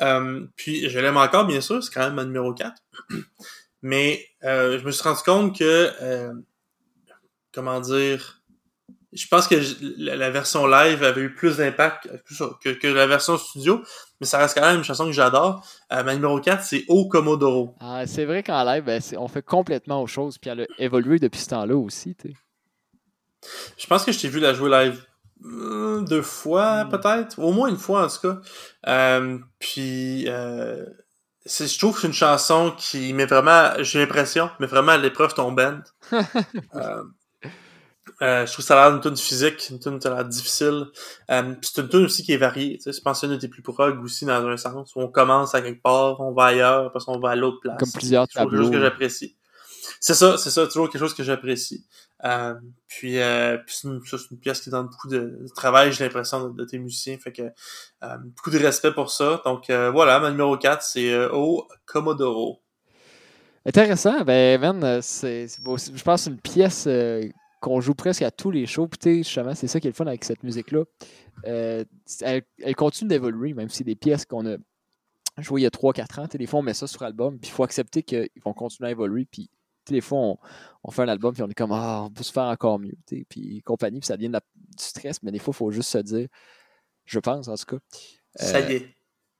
[0.00, 2.74] Euh, puis je l'aime encore, bien sûr, c'est quand même ma numéro 4.
[3.82, 5.90] mais euh, je me suis rendu compte que
[7.52, 8.42] comment dire
[9.12, 9.56] je pense que
[9.98, 12.08] la, version live avait eu plus d'impact
[12.62, 13.82] que, que, la version studio,
[14.20, 15.66] mais ça reste quand même une chanson que j'adore.
[15.92, 17.76] Euh, ma numéro 4, c'est O Commodoro.
[17.80, 21.18] Ah, c'est vrai qu'en live, ben, on fait complètement autre chose, puis elle a évolué
[21.18, 22.16] depuis ce temps-là aussi.
[23.76, 25.04] Je pense que je t'ai vu la jouer live
[25.44, 26.88] euh, deux fois, hmm.
[26.88, 27.38] peut-être.
[27.38, 28.40] Au moins une fois, en tout cas.
[28.86, 34.92] Euh, puis, je trouve que c'est une chanson qui met vraiment, j'ai l'impression, met vraiment
[34.92, 35.80] à l'épreuve ton band.
[38.22, 40.24] Euh, je trouve que ça a l'air d'une tune physique, une tune qui a l'air
[40.24, 40.86] difficile.
[41.30, 42.76] Euh, c'est une tune aussi qui est variée.
[42.76, 45.56] Tu sais, je pense que c'est plus prog aussi dans un sens où on commence
[45.56, 47.78] à quelque part, on va ailleurs, après on va à l'autre place.
[47.78, 48.50] Comme plusieurs tableaux.
[48.50, 49.36] quelque chose que j'apprécie.
[49.98, 51.84] C'est ça, c'est ça, toujours quelque chose que j'apprécie.
[52.24, 52.54] Euh,
[52.86, 54.00] puis, puis c'est une,
[54.30, 57.18] une, pièce qui donne beaucoup de, travail, j'ai l'impression, de, tes musiciens.
[57.18, 57.42] Fait que
[58.18, 59.42] beaucoup de respect pour ça.
[59.44, 62.62] Donc voilà, ma numéro 4, c'est O Commodoro.
[63.66, 64.20] Intéressant.
[64.22, 66.86] Ben, Ben, c'est, je pense que c'est une pièce
[67.62, 68.88] qu'on joue presque à tous les shows.
[68.88, 70.82] Puis, justement, c'est ça qui est le fun avec cette musique-là.
[71.46, 71.84] Euh,
[72.20, 74.56] elle, continue d'évoluer, même si c'est des pièces qu'on a
[75.38, 76.28] jouées il y a 3-4 ans.
[76.30, 78.90] Des fois, on met ça sur album, puis il faut accepter qu'ils vont continuer à
[78.90, 79.26] évoluer.
[79.30, 79.48] Puis,
[79.86, 80.36] des fois,
[80.82, 82.96] on, fait un album, puis on est comme, ah, on peut se faire encore mieux.
[83.06, 86.26] Puis, compagnie, puis ça devient du stress, mais des fois, il faut juste se dire,
[87.04, 87.78] je pense en tout cas.
[88.34, 88.82] ça y est.
[88.82, 88.86] Euh,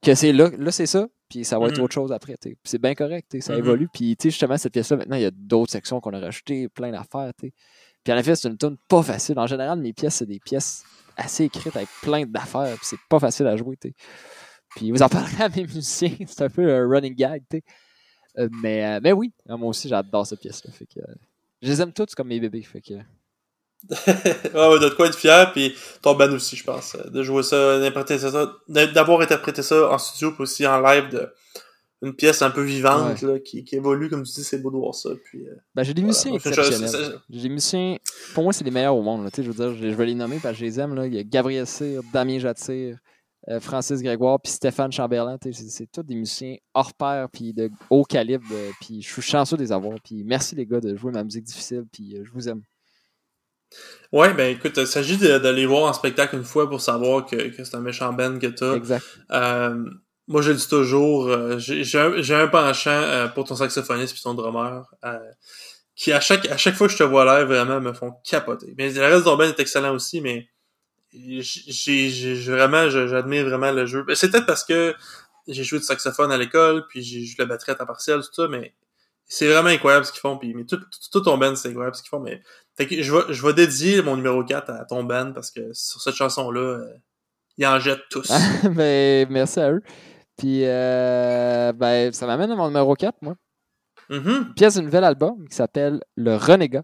[0.02, 1.82] que c'est là, là c'est ça, puis ça va être mm.
[1.82, 2.36] autre chose après.
[2.64, 3.58] C'est bien correct, ça mm-hmm.
[3.58, 3.88] évolue.
[3.92, 7.32] Puis justement, cette pièce-là, maintenant, il y a d'autres sections qu'on a rajoutées, plein d'affaires.
[8.04, 9.38] Puis en effet, c'est une tune pas facile.
[9.38, 10.84] En général, mes pièces, c'est des pièces
[11.16, 12.76] assez écrites avec plein d'affaires.
[12.76, 13.76] Puis c'est pas facile à jouer.
[13.76, 13.94] T'sais.
[14.74, 16.16] Puis vous en parlerez à mes musiciens.
[16.26, 17.42] C'est un peu un running gag.
[18.38, 20.72] Euh, mais, euh, mais oui, moi aussi, j'adore cette pièce-là.
[20.72, 21.14] Fait que, euh,
[21.60, 22.62] je les aime toutes comme mes bébés.
[22.62, 22.94] Fait que...
[22.94, 22.98] ouais,
[24.54, 26.96] ouais, de quoi être fier, puis ton band aussi, je pense.
[26.96, 31.32] De jouer ça, d'interpréter ça, d'avoir interprété ça en studio, puis aussi en live, de,
[32.02, 34.76] une pièce un peu vivante là, qui, qui, évolue, comme tu dis, c'est beau de
[34.76, 35.10] voir ça.
[35.24, 37.20] Puis, euh, ben, j'ai des musiciens exceptionnels.
[37.30, 37.96] J'ai des musiciens,
[38.34, 39.22] pour moi, c'est les meilleurs au monde.
[39.24, 40.94] Là, je veux dire, je, vais les nommer parce que je les aime.
[40.96, 41.06] Là.
[41.06, 42.98] Il y a Gabriel Cyr, Damien Jatir,
[43.48, 45.38] euh, Francis Grégoire, puis Stéphane Chamberlain.
[45.52, 48.46] C'est tous des musiciens hors pair, puis de haut calibre.
[48.52, 49.96] Euh, puis je suis chanceux de les avoir.
[50.04, 52.62] Puis merci les gars de jouer ma musique difficile, puis je vous aime.
[54.10, 57.64] Ouais, ben écoute, il s'agit d'aller voir en spectacle une fois pour savoir que, que
[57.64, 58.74] c'est un méchant band que t'as.
[58.74, 59.04] Exact.
[59.30, 59.84] Euh,
[60.32, 64.22] moi, je le dis toujours, euh, j'ai un, un, penchant euh, pour ton saxophoniste puis
[64.22, 65.18] ton drummer, euh,
[65.94, 68.74] qui à chaque à chaque fois que je te vois là, vraiment me font capoter.
[68.78, 70.48] Mais le reste de est excellent aussi, mais
[71.12, 74.06] j'ai vraiment, j'admire vraiment le jeu.
[74.14, 74.94] C'est peut-être parce que
[75.46, 78.48] j'ai joué de saxophone à l'école, puis j'ai joué la batterie à partiel, tout ça,
[78.48, 78.72] mais
[79.26, 80.38] c'est vraiment incroyable ce qu'ils font.
[80.38, 80.80] Puis mais tout,
[81.12, 82.20] tout, ton band, c'est incroyable ce qu'ils font.
[82.20, 82.40] Mais
[82.74, 85.74] fait que je vais, je vais dédier mon numéro 4 à ton band parce que
[85.74, 86.86] sur cette chanson-là,
[87.58, 88.32] ils en jettent tous.
[88.70, 89.82] ben, merci à eux.
[90.42, 93.36] Puis, euh, ben, ça m'amène à mon numéro 4, moi.
[94.10, 94.54] Mm-hmm.
[94.54, 96.82] Pièce d'un nouvel album qui s'appelle Le Renégat.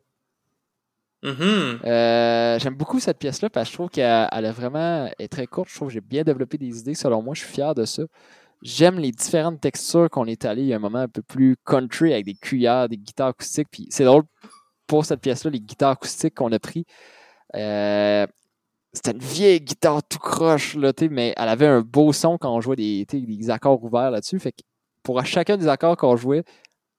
[1.25, 1.85] Mm-hmm.
[1.85, 5.71] Euh, j'aime beaucoup cette pièce-là parce que je trouve qu'elle est vraiment est très courte.
[5.71, 6.95] Je trouve que j'ai bien développé des idées.
[6.95, 8.05] Selon moi, je suis fier de ça.
[8.63, 10.63] J'aime les différentes textures qu'on est allé.
[10.63, 13.71] Il y a un moment un peu plus country avec des cuillères, des guitares acoustiques.
[13.73, 14.23] Puis c'est drôle
[14.87, 16.87] pour cette pièce-là, les guitares acoustiques qu'on a pris.
[17.57, 18.25] Euh,
[18.93, 22.61] c'était une vieille guitare tout croche, là, mais elle avait un beau son quand on
[22.61, 24.39] jouait des, des accords ouverts là-dessus.
[24.39, 24.63] Fait que
[25.03, 26.45] pour chacun des accords qu'on jouait,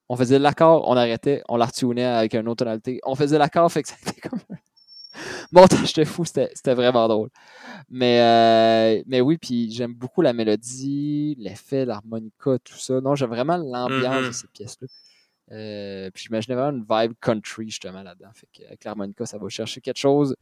[0.07, 2.99] on faisait l'accord, on arrêtait, on la retunait avec une autre tonalité.
[3.03, 4.39] On faisait l'accord, fait que c'était comme
[5.51, 7.29] Bon, j'étais fou, c'était vraiment drôle.
[7.89, 13.01] Mais, euh, mais oui, puis j'aime beaucoup la mélodie, l'effet, l'harmonica, tout ça.
[13.01, 14.31] Non, j'aime vraiment l'ambiance de mm-hmm.
[14.31, 14.87] cette pièce-là.
[15.51, 18.29] Euh, puis j'imaginais vraiment une vibe country, justement, là-dedans.
[18.33, 20.35] Fait qu'avec l'harmonica, ça va chercher quelque chose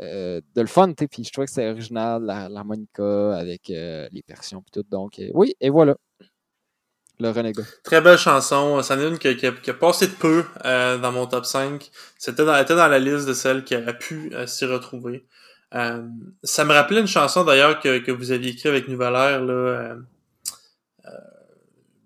[0.00, 4.62] euh, de le fun, puis je trouvais que c'était original, l'harmonica avec euh, les percussions
[4.62, 4.88] puis tout.
[4.88, 5.96] Donc, euh, oui, et voilà.
[7.18, 7.64] le renégat.
[7.82, 8.80] Très belle chanson.
[8.82, 11.90] C'en est une qui, qui, a, qui, a, passé de peu dans mon top 5.
[12.16, 15.26] C'était dans, était dans la liste de celles qui auraient pu s'y retrouver.
[15.72, 19.44] Ça me rappelait une chanson d'ailleurs que, que vous aviez écrite avec Nouvelle Air.
[19.44, 19.96] Là,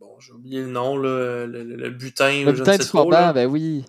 [0.00, 2.44] bon, j'ai oublié le nom, là, le, le, le butin.
[2.46, 3.84] Le butin du ben oui.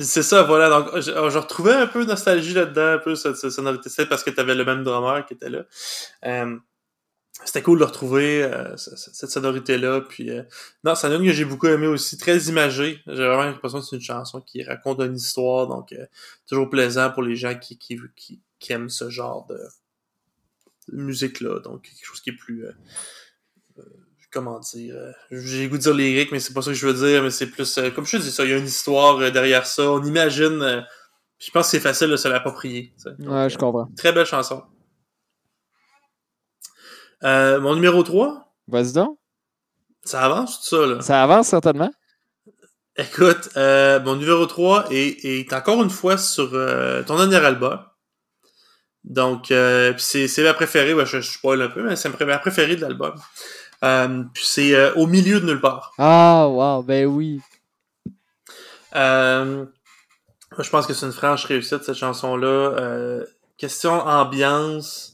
[0.00, 0.68] C'est ça, voilà.
[0.68, 4.40] Donc, je, retrouvais un peu nostalgie là-dedans, un peu cette, cette sonorité, parce que tu
[4.40, 5.64] avais le même drummer qui était là.
[6.26, 6.56] Euh,
[7.44, 10.02] c'était cool de retrouver euh, cette sonorité-là.
[10.02, 10.42] Puis, euh,
[10.84, 13.00] non, c'est une que j'ai beaucoup aimé aussi, très imagée.
[13.06, 16.06] J'ai vraiment l'impression que c'est une chanson qui raconte une histoire, donc euh,
[16.46, 19.58] toujours plaisant pour les gens qui, qui, qui, qui aiment ce genre de,
[20.88, 21.60] de musique-là.
[21.60, 22.66] Donc, quelque chose qui est plus...
[24.36, 24.94] Euh, euh, comment dire
[25.30, 27.46] j'ai goût de dire lyrique mais c'est pas ça que je veux dire mais c'est
[27.46, 30.86] plus comme je te dis ça il y a une histoire derrière ça on imagine
[31.38, 34.62] je pense que c'est facile de se l'approprier ouais je comprends très belle chanson
[37.22, 38.52] euh, mon numéro 3.
[38.68, 39.18] Vas-y donc.
[40.04, 41.00] Ça avance tout ça, là?
[41.02, 41.90] Ça avance certainement.
[42.96, 47.78] Écoute, euh, mon numéro 3 est, est, encore une fois sur euh, ton dernier album.
[49.04, 50.94] Donc, euh, c'est ma préférée.
[50.94, 53.14] Ouais, je, je spoil un peu, mais c'est ma préférée de l'album.
[53.84, 55.92] Euh, puis c'est euh, Au milieu de nulle part.
[55.98, 57.40] Ah, wow, ben oui.
[58.94, 59.64] Euh,
[60.58, 63.24] je pense que c'est une franche réussite, cette chanson-là.
[63.56, 65.10] question ambiance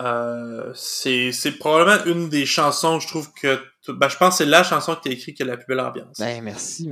[0.00, 3.60] euh, c'est probablement une des chansons, je trouve que.
[3.88, 5.66] Ben, je pense que c'est la chanson que tu as écrite qui a la plus
[5.66, 6.16] belle ambiance.
[6.18, 6.88] Ben, merci.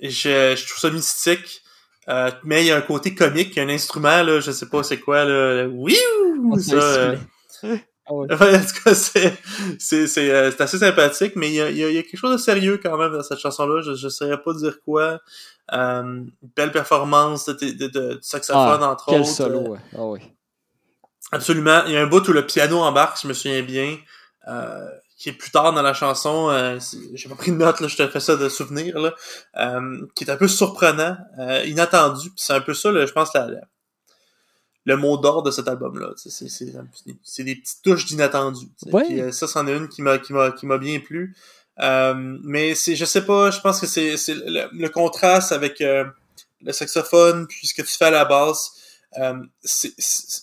[0.00, 1.62] Je, je, trouve ça mystique.
[2.08, 4.52] Euh, mais il y a un côté comique, il y a un instrument, là, je
[4.52, 5.66] sais pas c'est quoi, là.
[5.66, 5.96] Oui!
[6.60, 7.16] Ça, euh...
[8.08, 8.26] ah ouais.
[8.32, 9.38] en tout cas, c'est
[10.30, 12.96] euh, assez sympathique, mais il y, a, il y, a, quelque chose de sérieux quand
[12.96, 13.82] même dans cette chanson-là.
[13.82, 15.20] Je ne saurais pas dire quoi.
[15.72, 16.22] Euh,
[16.54, 19.30] belle performance de, de, de, de saxophone, ah, entre quel autres.
[19.30, 19.78] solo, ouais.
[19.94, 20.20] Ah, oui.
[21.32, 21.82] Absolument.
[21.86, 23.96] Il y a un bout où le piano embarque, je me souviens bien,
[24.46, 26.50] euh, qui est plus tard dans la chanson.
[26.50, 26.78] Euh,
[27.14, 29.14] J'ai pas pris de note, là, je te fais ça de souvenir, là,
[29.56, 32.30] euh, qui est un peu surprenant, euh, inattendu.
[32.36, 33.60] C'est un peu ça, là, je pense, la, la,
[34.86, 36.12] le mot d'ordre de cet album-là.
[36.16, 38.66] C'est des petites touches d'inattendu.
[38.86, 39.20] Ouais.
[39.20, 41.36] Euh, ça, c'en est une qui m'a qui m'a qui m'a bien plu.
[41.80, 46.72] Euh, mais c'est, je sais pas, je pense que c'est le, le, contraste avec le
[46.72, 48.72] saxophone, puis ce que tu fais à la basse
[49.18, 49.92] euh, c'est,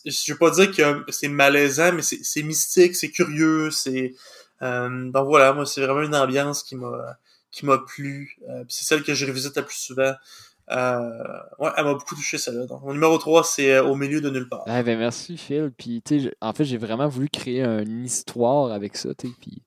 [0.05, 4.15] je veux pas dire que c'est malaisant, mais c'est, mystique, c'est curieux, c'est
[4.61, 7.17] euh, donc voilà, moi c'est vraiment une ambiance qui m'a
[7.51, 8.37] qui m'a plu.
[8.49, 10.13] Euh, c'est celle que je revisite le plus souvent.
[10.71, 11.09] Euh,
[11.59, 12.65] ouais, elle m'a beaucoup touché celle-là.
[12.83, 14.63] Mon numéro 3, c'est euh, Au milieu de nulle part.
[14.65, 15.71] Ah, ben merci Phil.
[15.77, 16.01] Puis,
[16.41, 19.09] en fait, j'ai vraiment voulu créer une histoire avec ça.
[19.15, 19.63] Puis,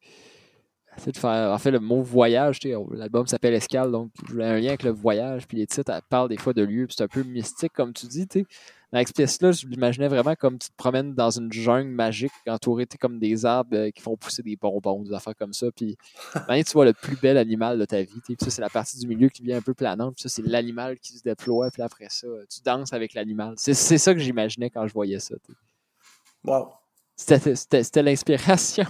[1.07, 2.59] de faire, en fait, le mot voyage,
[2.93, 5.47] l'album s'appelle Escale, donc je voulais un lien avec le voyage.
[5.47, 8.07] Puis les titres parlent des fois de lieux, puis c'est un peu mystique, comme tu
[8.07, 8.27] dis.
[8.27, 8.47] T'sais.
[8.93, 12.87] Dans cette pièce-là, je l'imaginais vraiment comme tu te promènes dans une jungle magique, entouré
[13.01, 15.67] comme des arbres euh, qui font pousser des bonbons, des affaires comme ça.
[15.75, 15.97] Puis
[16.49, 18.21] tu vois le plus bel animal de ta vie.
[18.25, 20.15] Puis ça, c'est la partie du milieu qui devient un peu planante.
[20.15, 21.71] Puis ça, c'est l'animal qui se déploie.
[21.71, 23.55] Puis après ça, tu danses avec l'animal.
[23.57, 25.35] C'est ça que j'imaginais quand je voyais ça.
[25.37, 25.55] T'sais.
[26.45, 26.69] Wow.
[27.17, 28.87] C'était l'inspiration.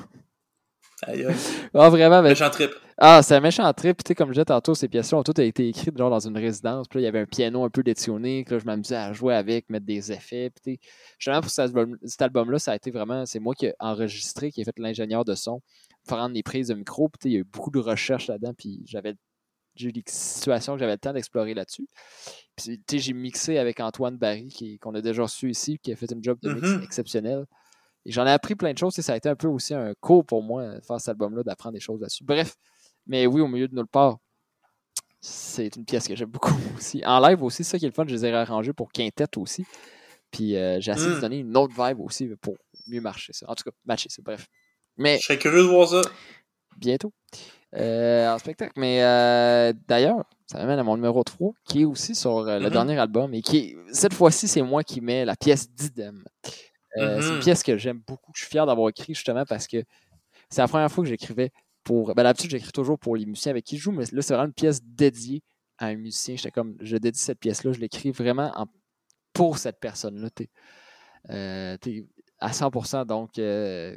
[1.03, 1.35] Aïe, aïe.
[1.75, 2.23] Ah, vraiment.
[2.23, 2.31] Mais...
[2.31, 2.71] Méchant trip.
[2.99, 4.03] Ah, c'est un méchant trip.
[4.03, 6.37] Tu sais, comme je disais tantôt, ces pièces-là ont toutes été écrites genre dans une
[6.39, 6.89] résidence.
[6.89, 8.45] Puis là, il y avait un piano un peu détionné.
[8.45, 10.51] Que là, je m'amusais à jouer avec, mettre des effets.
[10.63, 10.81] Puis
[11.19, 13.27] justement, pour cet album-là, ça a été vraiment.
[13.27, 15.61] C'est moi qui ai enregistré, qui ai fait l'ingénieur de son,
[16.09, 17.09] pour rendre les prises de micro.
[17.11, 18.55] Puis il y a eu beaucoup de recherches là-dedans.
[18.57, 19.15] Puis j'avais.
[19.75, 21.87] J'ai eu des situations que j'avais le temps d'explorer là-dessus.
[22.57, 25.97] Puis, tu sais, j'ai mixé avec Antoine Barry, qu'on a déjà reçu ici, qui a
[25.97, 26.83] fait un job de mix Mhm.
[26.83, 27.45] exceptionnel.
[28.07, 28.99] Et j'en ai appris plein de choses.
[28.99, 31.43] et ça a été un peu aussi un cours pour moi de faire cet album-là,
[31.43, 32.25] d'apprendre des choses là-dessus.
[32.25, 32.55] Bref,
[33.07, 34.19] mais oui, au milieu de nulle part,
[35.21, 37.03] c'est une pièce que j'aime beaucoup aussi.
[37.05, 39.37] En live aussi, c'est ça qui est le fun, je les ai arrangés pour quintette
[39.39, 39.65] aussi.
[40.31, 41.21] Puis euh, j'ai essayé de Mm.
[41.21, 42.55] donner une autre vibe aussi pour
[42.87, 43.47] mieux marcher ça.
[43.49, 44.47] En tout cas, matcher ça, bref.
[44.97, 46.01] Mais Je serais curieux de voir ça.
[46.77, 47.13] bientôt
[47.75, 48.73] euh, en spectacle.
[48.77, 52.67] Mais euh, d'ailleurs, ça m'amène à mon numéro 3, qui est aussi sur euh, le
[52.67, 52.71] Mhm.
[52.73, 53.35] dernier album.
[53.35, 56.25] Et qui est- cette fois-ci, c'est moi qui mets la pièce d'idem.
[56.95, 57.39] C'est une Mhm.
[57.41, 58.33] pièce que j'aime beaucoup.
[58.35, 59.83] Je suis fier d'avoir écrit justement parce que
[60.49, 61.51] c'est la première fois que j'écrivais
[61.87, 62.15] pour.
[62.15, 64.49] Ben, d'habitude, j'écris toujours pour les musiciens avec qui je joue, mais là, c'est vraiment
[64.49, 65.43] une pièce dédiée
[65.79, 66.37] à un musicien.
[66.37, 68.67] J'étais comme, je dédie cette pièce-là, je l'écris vraiment en-
[69.33, 70.29] pour cette personne-là.
[70.31, 70.51] T'es,
[71.31, 72.05] euh, t'es
[72.41, 73.05] à 100%.
[73.07, 73.97] Donc, euh,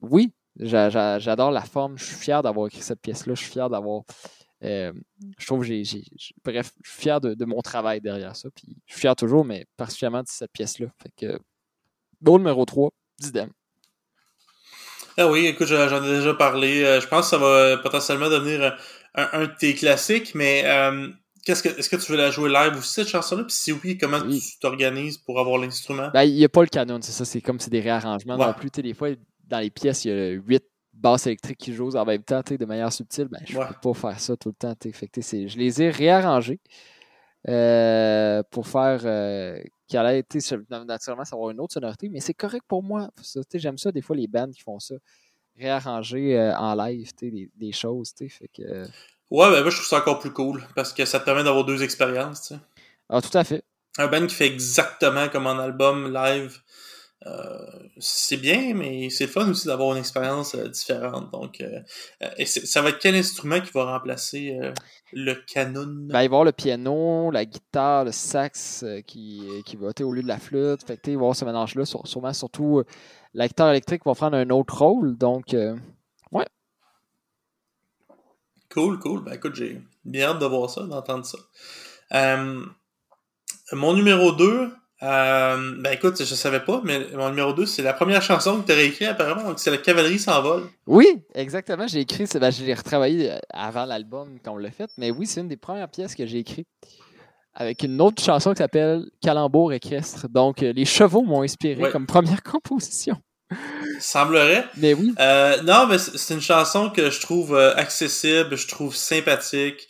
[0.00, 1.96] oui, j'a- j'a- j'adore la forme.
[1.98, 3.34] Je suis fier d'avoir écrit cette pièce-là.
[3.34, 4.02] Je suis fier d'avoir.
[4.62, 4.92] euh,
[5.38, 5.82] je trouve j'ai,
[6.44, 8.50] Bref, je suis fier de, mon travail derrière ça.
[8.54, 10.88] Puis je suis fier toujours, mais particulièrement de cette pièce-là.
[11.02, 11.38] Fait
[12.38, 13.50] numéro 3, d'idem.
[15.18, 16.82] Ah oui, écoute, j'en ai déjà parlé.
[16.84, 18.70] Euh, je pense que ça va potentiellement devenir euh,
[19.14, 21.08] un, un de tes classiques, mais euh,
[21.44, 23.44] qu'est-ce que est-ce que tu veux la jouer live aussi, cette chanson-là?
[23.44, 24.40] Puis si oui, comment Oui.
[24.40, 26.10] tu t'organises pour avoir l'instrument?
[26.14, 27.24] Ben, il n'y a pas le canon, c'est ça.
[27.24, 28.46] C'est comme c'est des réarrangements Ouais.
[28.46, 28.70] non plus.
[28.70, 29.08] Des fois,
[29.48, 32.64] dans les pièces, il y a 8 basse électrique qui joue en même temps, de
[32.66, 33.66] manière subtile, ben, je ne Ouais.
[33.82, 34.74] peux pas faire ça tout le temps.
[34.92, 36.60] Fait que, je les ai réarrangés
[37.48, 39.58] euh, pour faire euh,
[39.90, 43.10] qu'il allait t'sais, naturellement ça va avoir une autre sonorité, mais c'est correct pour moi.
[43.54, 44.94] J'aime ça des fois les bands qui font ça.
[45.58, 48.14] Réarranger euh, en live des, des choses.
[48.16, 48.86] Fait que, euh,
[49.30, 51.64] Ouais, ben moi je trouve ça encore plus cool parce que ça te permet d'avoir
[51.64, 52.52] deux expériences.
[53.08, 53.64] ah, tout à fait.
[53.98, 56.58] Un band qui fait exactement comme un album live,
[57.98, 61.30] c'est bien, mais c'est fun aussi d'avoir une expérience euh, différente.
[61.32, 61.80] Donc, euh,
[62.22, 64.72] euh, et ça va être quel instrument qui va remplacer euh,
[65.12, 65.86] le canon?
[65.86, 69.90] Ben, il va y avoir le piano, la guitare, le sax euh, qui, qui va
[69.90, 70.82] être au lieu de la flûte.
[70.86, 71.84] Fait que, il va y avoir ce mélange-là.
[71.84, 72.86] Sûrement, surtout, euh,
[73.34, 75.16] la guitare électrique va prendre un autre rôle.
[75.16, 75.76] Donc, euh,
[78.72, 79.24] Cool, cool.
[79.24, 81.38] Ben écoute, j'ai bien hâte de voir ça, d'entendre ça.
[82.12, 82.64] Euh,
[83.72, 87.92] mon numéro 2, euh, ben écoute, je savais pas, mais mon numéro 2, c'est la
[87.94, 90.64] première chanson que tu as réécrite apparemment, donc c'est La cavalerie s'envole.
[90.86, 91.86] oui, exactement.
[91.86, 94.90] J'ai écrit, ben, je l'ai retravaillé euh, avant l'album quand on l'a fait.
[94.98, 96.68] Mais oui, c'est une des premières pièces que j'ai écrites.
[97.54, 100.28] Avec une autre chanson qui s'appelle Calembour équestre.
[100.28, 103.16] Donc, euh, les chevaux m'ont inspiré comme première composition.
[103.98, 104.64] Semblerait.
[104.76, 108.68] Mais oui, Euh, non, mais c'est c'est une chanson que je trouve euh, accessible, je
[108.68, 109.88] trouve sympathique.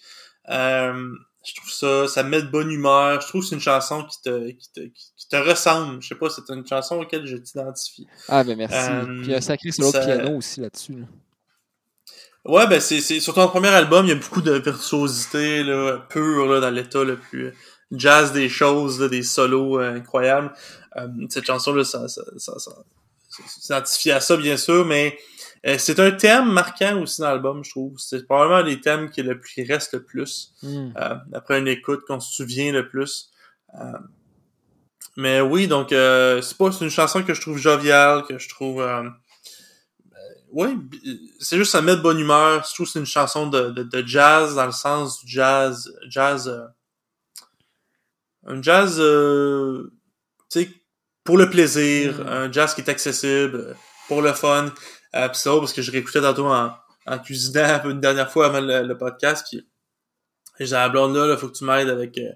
[0.48, 0.94] Euh,
[1.44, 3.20] je trouve ça, ça me met de bonne humeur.
[3.20, 6.02] Je trouve que c'est une chanson qui te, qui te, qui te ressemble.
[6.02, 8.06] Je sais pas, c'est une chanson auquel je t'identifie.
[8.28, 8.76] ah, ben merci.
[8.76, 10.92] Euh, Puis, un sacré solo de ça- piano aussi là-dessus.
[10.92, 11.06] là.
[12.46, 15.98] Ouais, ben c'est, c'est sur ton premier album, il y a beaucoup de virtuosité là,
[16.08, 17.54] pure là, dans l'état le plus euh,
[17.92, 20.50] jazz des choses, là, des solos euh, incroyables.
[20.96, 22.70] Euh, cette chanson là, ça, ça, ça, ça,
[23.28, 25.18] ça s'identifie à ça bien sûr, mais
[25.66, 27.98] euh, c'est un thème marquant aussi dans l'album, je trouve.
[27.98, 30.90] C'est probablement des thèmes qui est le plus qui reste le plus Hmm.
[30.96, 33.30] euh, après une écoute qu'on se souvient le plus.
[33.74, 33.98] Euh,
[35.16, 38.82] mais oui, donc euh, c'est pas une chanson que je trouve joviale, que je trouve
[40.52, 40.76] oui,
[41.38, 42.64] c'est juste ça met de bonne humeur.
[42.68, 45.92] Je trouve que c'est une chanson de, de, de jazz dans le sens du jazz,
[46.08, 46.50] jazz,
[48.46, 50.70] un jazz, tu sais,
[51.22, 52.26] pour le plaisir, Mm.
[52.28, 53.76] un jazz qui est accessible,
[54.08, 54.72] pour le fun.
[55.16, 56.72] Euh, pis parce que je réécoutais tantôt en,
[57.06, 59.66] en cuisinant une dernière fois avant le, le podcast, puis
[60.60, 62.30] j'ai la blonde là, là, faut que tu m'aides avec euh,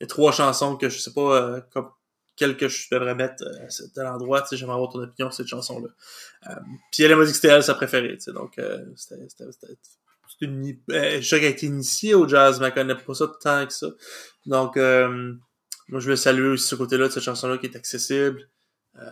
[0.00, 1.90] les trois chansons que je sais pas euh, comme
[2.36, 5.30] quelles que je devrais mettre euh, à cet endroit, tu sais, j'aimerais avoir ton opinion
[5.30, 5.88] sur cette chanson-là.
[6.50, 6.60] Euh,
[6.92, 9.16] puis elle m'a dit que c'était elle sa préférée, tu sais, donc euh, c'était
[10.40, 13.72] une je sais a été initiée au jazz, mais elle connaît pas ça tant que
[13.72, 13.86] ça.
[14.44, 15.34] Donc euh,
[15.88, 18.48] moi je veux saluer aussi ce côté-là de cette chanson-là qui est accessible.
[18.98, 19.10] Euh,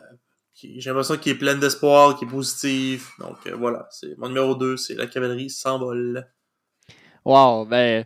[0.55, 3.09] j'ai l'impression qu'il est pleine d'espoir, qui est positive.
[3.19, 6.27] Donc euh, voilà, c'est mon numéro 2, c'est La cavalerie s'envole.
[7.25, 8.05] Wow, ben,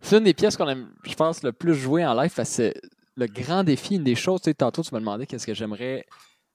[0.00, 2.74] c'est une des pièces qu'on aime, je pense, le plus jouer en live c'est
[3.16, 6.04] le grand défi, une des choses, tu sais, tantôt tu me demandais qu'est-ce que j'aimerais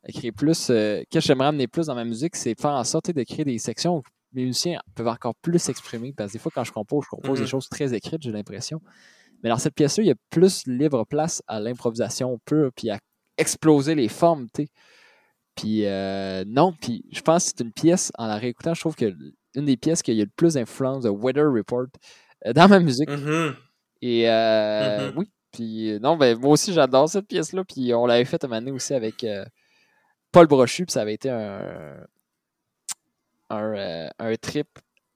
[0.07, 3.11] écrire plus, euh, qu'est-ce que j'aimerais amener plus dans ma musique, c'est faire en sorte
[3.11, 4.03] de créer des sections où
[4.33, 7.39] les musiciens peuvent encore plus s'exprimer parce que des fois, quand je compose, je compose
[7.39, 7.45] Mhm.
[7.45, 8.81] des choses très écrites, j'ai l'impression.
[9.43, 12.99] Mais dans cette pièce-là, il y a plus libre place à l'improvisation pure puis à
[13.37, 14.69] exploser les formes, tu sais.
[15.55, 18.95] Puis euh, non, puis je pense que c'est une pièce, en la réécoutant, je trouve
[18.95, 19.13] que
[19.55, 21.85] une des pièces qui a le plus d'influence de Weather Report
[22.47, 23.09] euh, dans ma musique.
[23.09, 23.55] Mhm.
[24.01, 25.17] Et euh, Mhm.
[25.17, 27.63] oui, puis non, ben moi aussi j'adore cette pièce-là.
[27.63, 29.45] Puis on l'avait fait à année aussi avec euh,
[30.31, 31.97] Paul Brochu, puis ça avait été un,
[33.49, 34.67] un, un trip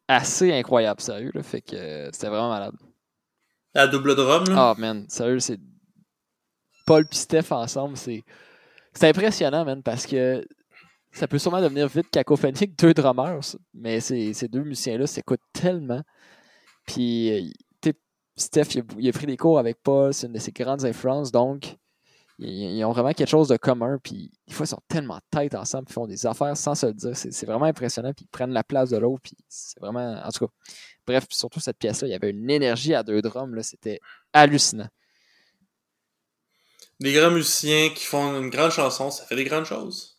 [0.07, 1.31] assez incroyable, sérieux.
[1.33, 2.75] Là, fait que c'était vraiment malade.
[3.73, 4.55] La double drum, là?
[4.57, 5.59] Ah man, sérieux, c'est
[6.85, 8.23] Paul et Steph ensemble, c'est
[8.97, 10.45] c'est impressionnant, man, parce que
[11.11, 16.01] ça peut sûrement devenir vite cacophonique, deux drummers, mais ces, deux musiciens-là s'écoutent tellement.
[16.85, 17.53] Puis,
[17.85, 17.91] euh,
[18.35, 20.85] Steph, il a, il a pris des cours avec Paul, c'est une de ses grandes
[20.85, 21.75] influences, donc
[22.39, 23.97] ils, ont vraiment quelque chose de commun.
[24.03, 26.93] Puis, des fois, ils sont tellement tête ensemble, puis font des affaires sans se le
[26.93, 27.15] dire.
[27.15, 30.21] C'est vraiment impressionnant, puis ils prennent la place de l'autre, puis c'est vraiment.
[30.23, 30.53] En tout cas,
[31.05, 33.99] bref, surtout cette pièce-là, il y avait une énergie à deux drums, c'était
[34.33, 34.87] hallucinant.
[36.99, 40.15] Des grands musiciens qui font une grande chanson, ça fait des grandes choses.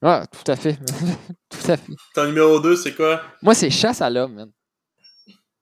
[0.00, 0.74] Ah, tout à fait.
[1.50, 1.92] tout à fait.
[2.14, 3.20] Ton numéro 2, c'est quoi?
[3.42, 4.50] Moi, c'est Chasse à l'homme, man.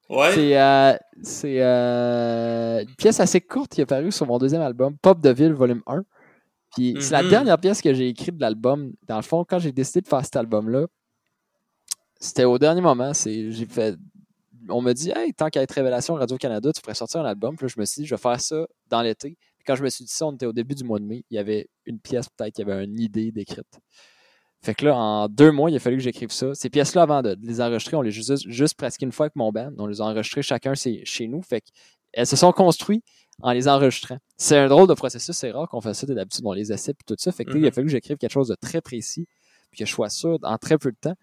[0.09, 0.32] Ouais?
[0.34, 4.97] C'est euh, c'est, euh, une pièce assez courte qui est parue sur mon deuxième album,
[4.99, 6.05] Pop de Ville, volume 1.
[6.76, 7.30] Puis c'est la Mhm.
[7.30, 8.92] dernière pièce que j'ai écrite de l'album.
[9.09, 10.86] Dans le fond, quand j'ai décidé de faire cet album-là,
[12.20, 13.14] c'était au dernier moment.
[13.14, 13.97] C'est, j'ai fait,
[14.68, 17.57] on me dit, hey, tant qu'à être Révélation Radio-Canada, tu pourrais sortir un album.
[17.57, 19.36] Puis là, je me suis dit, je vais faire ça dans l'été.
[19.66, 21.24] Quand je me suis dit ça, on était au début du mois de mai.
[21.30, 23.66] Il y avait une pièce, peut-être, qui avait une idée d'écrite.
[24.62, 26.54] Fait que là, en deux mois, il a fallu que j'écrive ça.
[26.54, 29.36] Ces pièces-là, avant de, les enregistrer, on les a juste, juste pratiqué une fois avec
[29.36, 29.72] mon band.
[29.78, 31.42] On les a enregistrées chacun chez nous.
[31.42, 31.62] Fait
[32.12, 33.04] qu'elles se sont construites
[33.42, 34.18] en les enregistrant.
[34.38, 35.36] C'est un drôle de processus.
[35.36, 36.06] C'est rare qu'on fasse ça.
[36.06, 37.30] D'habitude, on les essaie puis tout ça.
[37.32, 37.72] Fait que là, il a Mhm.
[37.72, 39.26] fallu que j'écrive quelque chose de très précis
[39.70, 41.14] puis que je sois sûr en très peu de temps.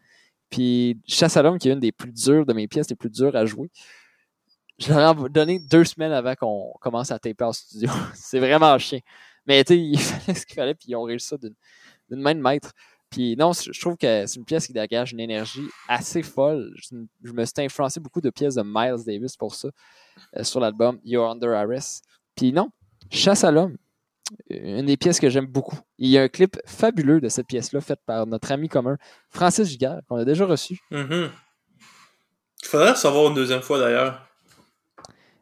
[0.49, 3.09] Puis Chasse à l'homme, qui est une des plus dures de mes pièces, les plus
[3.09, 3.71] dures à jouer.
[4.83, 7.89] Je leur ai donné deux semaines avant qu'on commence à taper en studio.
[8.13, 8.99] c'est vraiment chien.
[9.45, 12.41] Mais tu il fallait ce qu'il fallait, puis ils ont réussi ça d'une main de
[12.41, 12.71] maître.
[13.09, 16.73] Puis non, je trouve que c'est une pièce qui dégage une énergie assez folle.
[16.75, 19.69] Je, me suis influencé beaucoup de pièces de Miles Davis pour ça,
[20.35, 22.03] euh, sur l'album You're Under Arrest.
[22.35, 22.69] Puis non,
[23.11, 23.77] Chasse à l'homme,
[24.49, 25.77] une des pièces que j'aime beaucoup.
[25.99, 28.97] Il y a un clip fabuleux de cette pièce-là, faite par notre ami commun,
[29.29, 30.79] Francis Giguère, qu'on a déjà reçu.
[30.91, 31.29] Mm-hmm.
[32.63, 34.27] Il faudrait savoir une deuxième fois d'ailleurs.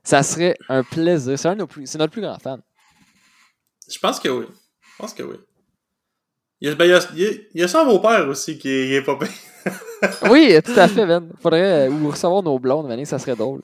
[0.04, 1.38] Ça serait un plaisir.
[1.38, 2.62] C'est notre plus grand fan.
[3.90, 4.46] Je pense que oui.
[4.50, 5.38] Je pense que oui.
[6.60, 9.28] Il y a, ben, il y a, son beau-père aussi qui est, est pas bien.
[10.30, 11.30] oui, tout à fait, Ben.
[11.42, 13.62] Faudrait ou recevoir nos blondes, mais ça serait drôle.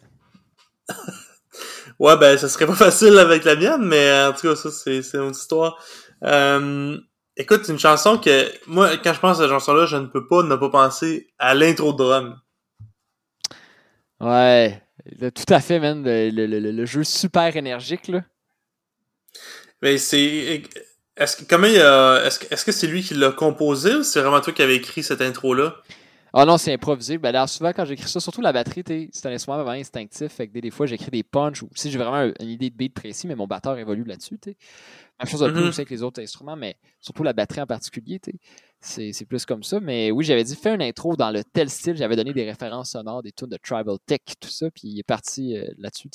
[2.00, 5.04] ouais, ben, ça serait pas facile avec la mienne, mais en tout cas, ça, c'est,
[5.04, 5.78] c'est une histoire.
[6.24, 6.98] Euh,
[7.36, 10.28] écoute, c'est une chanson que, moi, quand je pense à cette chanson-là, je ne peux
[10.28, 12.40] pas ne pas penser à l'intro de drum.
[14.20, 14.82] Ouais,
[15.20, 16.04] tout à fait, man.
[16.06, 18.24] Le, jeu super énergique, là.
[19.82, 20.64] Mais c'est.
[21.16, 24.76] Est-ce que comment est-ce c'est lui qui l'a composé ou c'est vraiment toi qui avais
[24.76, 25.56] écrit cette intro
[26.40, 27.18] Ah non, c'est improvisé.
[27.18, 30.32] Ben là, souvent quand j'écris ça, surtout la batterie, c'est un instrument vraiment instinctif.
[30.32, 32.76] Fait que des, des fois j'écris des punches ou si j'ai vraiment une idée de
[32.76, 34.40] beat précis, mais mon batteur évolue là-dessus.
[34.46, 34.56] Même
[35.28, 35.70] chose un peu mm-hmm.
[35.70, 38.22] aussi avec les autres instruments, mais surtout la batterie en particulier.
[38.80, 39.80] C'est, plus comme ça.
[39.80, 41.98] Mais oui, j'avais dit fais une intro dans le tel style.
[41.98, 45.08] J'avais donné des références sonores, des tunes de Tribal Tech, tout ça, puis il est
[45.08, 46.10] parti euh, là-dessus.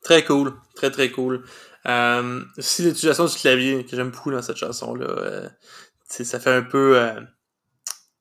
[0.00, 1.44] Très cool, très très cool.
[1.84, 5.48] Euh, aussi l'utilisation du clavier que j'aime beaucoup dans cette chanson là, euh,
[6.06, 7.20] ça fait un peu euh,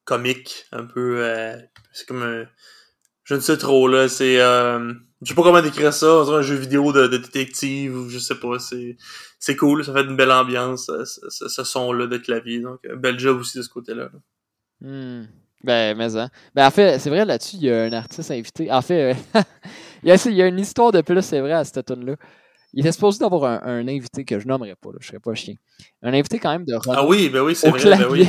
[0.06, 1.58] comique, un peu, euh,
[1.92, 2.46] c'est comme un,
[3.24, 6.38] je ne sais trop là, c'est, euh, je sais pas comment décrire ça, on dirait
[6.38, 8.98] un jeu vidéo de, de détective ou je sais pas, c'est,
[9.40, 13.20] c'est cool, ça fait une belle ambiance, ce, ce, son là de clavier, donc bel
[13.20, 14.10] job aussi de ce côté-là.
[14.82, 15.24] Hmm.
[15.64, 16.30] Ben, mais hein.
[16.54, 18.70] Ben, en fait, c'est vrai, là-dessus, il y a un artiste invité.
[18.70, 19.16] En fait,
[20.04, 22.06] il, y a, il y a une histoire de plus, c'est vrai, à cette tune
[22.06, 22.16] là
[22.74, 25.54] il était supposé d'avoir un, invité que je nommerais pas, là, je serais pas chien.
[26.02, 28.28] Un invité quand même de Ah oui, ben oui, c'est vrai, ben oui.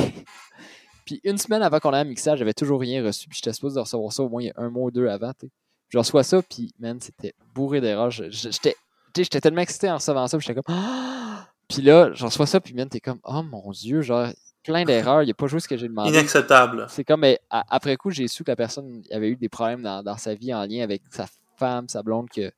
[1.05, 3.75] Puis une semaine avant qu'on ait un mixage, j'avais toujours rien reçu, puis j'étais supposé
[3.75, 5.49] de recevoir ça au moins un mois ou deux avant, t'sais.
[5.89, 8.09] Je reçois ça, puis man, c'était bourré d'erreurs.
[8.09, 8.75] J'étais
[9.15, 11.47] j'étais tellement excité en recevant ça, puis j'étais comme ah!
[11.67, 14.27] Puis là, je reçois ça, puis man, t'es comme oh mon dieu, genre
[14.63, 16.11] plein d'erreurs, il a pas joué ce que j'ai demandé.
[16.11, 16.85] Inacceptable.
[16.89, 20.03] C'est comme mais, après coup, j'ai su que la personne avait eu des problèmes dans,
[20.03, 21.25] dans sa vie en lien avec sa
[21.57, 22.51] femme, sa blonde que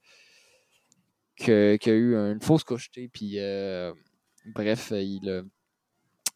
[1.38, 3.94] qui a eu une fausse couche, puis euh,
[4.46, 5.42] bref, il a.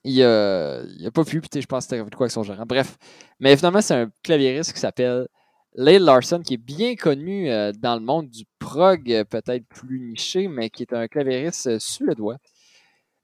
[0.03, 2.65] Il a, a pas pu, puis je pense que c'était quoi avec son gérant.
[2.65, 2.97] Bref.
[3.39, 5.27] Mais finalement, c'est un claviériste qui s'appelle
[5.75, 10.47] Lyle Larson, qui est bien connu euh, dans le monde du prog, peut-être plus niché,
[10.47, 12.37] mais qui est un claviériste suédois.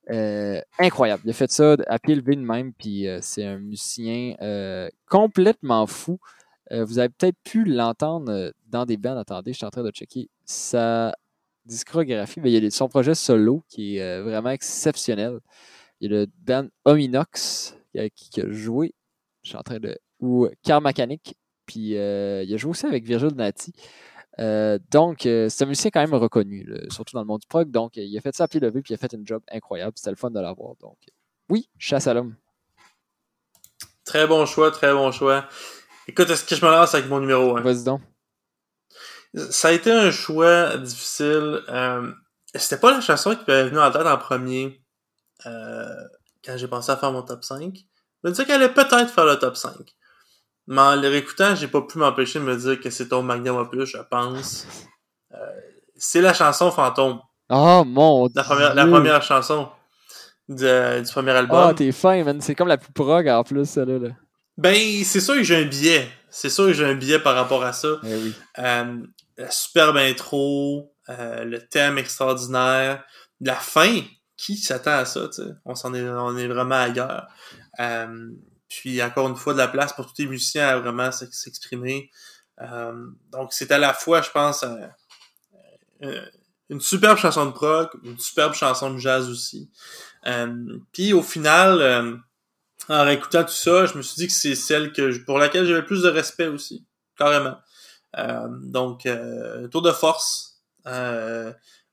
[0.09, 1.23] Euh, incroyable.
[1.25, 4.35] Il a fait ça à pied levé de même, puis c'est un musicien
[5.09, 6.19] complètement fou.
[6.71, 9.17] vous avez peut-être pu l'entendre dans des bands.
[9.17, 10.29] Attendez, je suis en train de checker.
[10.45, 11.13] Ça
[11.67, 15.39] discographie, mais il y a son projet solo qui est euh, vraiment exceptionnel.
[15.99, 17.75] Il y a le band Ominox
[18.15, 18.93] qui a joué,
[19.43, 19.97] je suis en train de.
[20.19, 21.35] ou Car Mechanic,
[21.65, 23.73] puis euh, il a joué aussi avec Virgil Nati.
[24.39, 27.71] Euh, donc, c'est un musicien quand même reconnu, surtout dans le monde du prog.
[27.71, 29.93] Donc, il a fait ça à pied levé, puis il a fait une job incroyable.
[29.95, 30.75] C'était le fun de l'avoir.
[30.79, 30.97] Donc,
[31.49, 32.35] oui, chasse à l'homme.
[34.05, 35.47] Très bon choix, très bon choix.
[36.07, 37.61] Écoute, est-ce que je me lance avec mon numéro 1?
[37.61, 38.01] Vas-y donc.
[39.49, 41.61] Ça a été un choix difficile.
[41.67, 42.11] Euh,
[42.55, 44.86] C'était pas la chanson qui m'avait venu en tête en premier euh,
[46.45, 47.61] quand j'ai pensé à faire mon top 5.
[48.23, 49.73] Je me disais qu'elle allait peut-être faire le top 5.
[50.67, 53.57] Mais en les réécoutant, j'ai pas pu m'empêcher de me dire que c'est ton magnum
[53.57, 54.65] opus, je pense.
[55.33, 55.37] Euh,
[55.95, 57.19] c'est la chanson Fantôme.
[57.49, 59.69] Oh mon la première, La première chanson
[60.49, 60.65] du
[61.11, 61.67] premier album.
[61.69, 62.41] oh, t'es fin, man.
[62.41, 63.99] C'est comme la plus prog en plus, celle-là.
[64.09, 64.15] Là.
[64.57, 66.07] Ben, c'est sûr que j'ai un billet.
[66.29, 67.87] C'est sûr que j'ai un billet par rapport à ça.
[68.03, 68.33] Eh oui.
[68.59, 68.97] euh,
[69.37, 73.03] la superbe intro, euh, le thème extraordinaire,
[73.39, 74.01] la fin,
[74.37, 75.41] qui s'attend à ça, tu?
[75.65, 77.27] On s'en est, on est vraiment ailleurs.
[77.79, 78.29] Euh,
[78.69, 82.11] puis encore une fois, de la place pour tous les musiciens à vraiment s'exprimer.
[82.61, 84.63] Euh, donc c'est à la fois, je pense,
[86.69, 89.69] une superbe chanson de prog, une superbe chanson de jazz aussi.
[90.91, 92.21] puis au final,
[92.89, 95.81] en réécoutant tout ça, je me suis dit que c'est celle que pour laquelle j'avais
[95.81, 96.85] le plus de respect aussi,
[97.17, 97.57] carrément.
[98.17, 100.61] Euh, donc, euh, tour de force.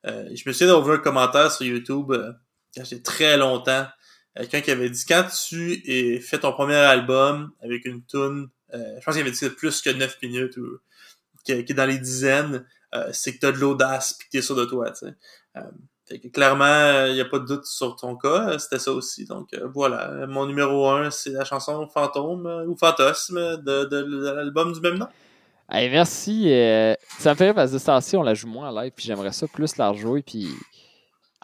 [0.05, 2.13] Euh, je me suis d'avoir vu un commentaire sur YouTube
[2.75, 3.87] quand j'étais très longtemps.
[4.35, 9.03] Quelqu'un qui avait dit quand tu es fait ton premier album avec une tune, je
[9.03, 10.79] pense qu'il avait dit plus que 9 minutes ou
[11.45, 12.65] qui, est dans les dizaines,
[13.13, 15.07] c'est que t'as de l'audace pis que t'es sûr de toi, tu
[16.05, 16.19] sais.
[16.31, 19.23] clairement, il n'y a pas de doute sur ton cas, c'était ça aussi.
[19.23, 24.81] Donc voilà, mon numéro un, c'est la chanson Fantôme ou Fantasme de, de, l'album du
[24.81, 25.07] même nom.
[25.69, 26.43] Merci.
[27.19, 29.05] ça me fait rire parce que cette ci on la joue moins en live, puis
[29.05, 30.21] j'aimerais ça plus la rejouer.
[30.21, 30.47] Puis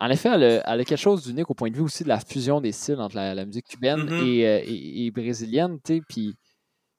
[0.02, 2.60] en effet, elle a, quelque chose d'unique au point de vue aussi de la fusion
[2.60, 4.44] des styles entre la, musique cubaine mm-hmm.
[4.44, 6.34] euh, et, et, brésilienne, puis il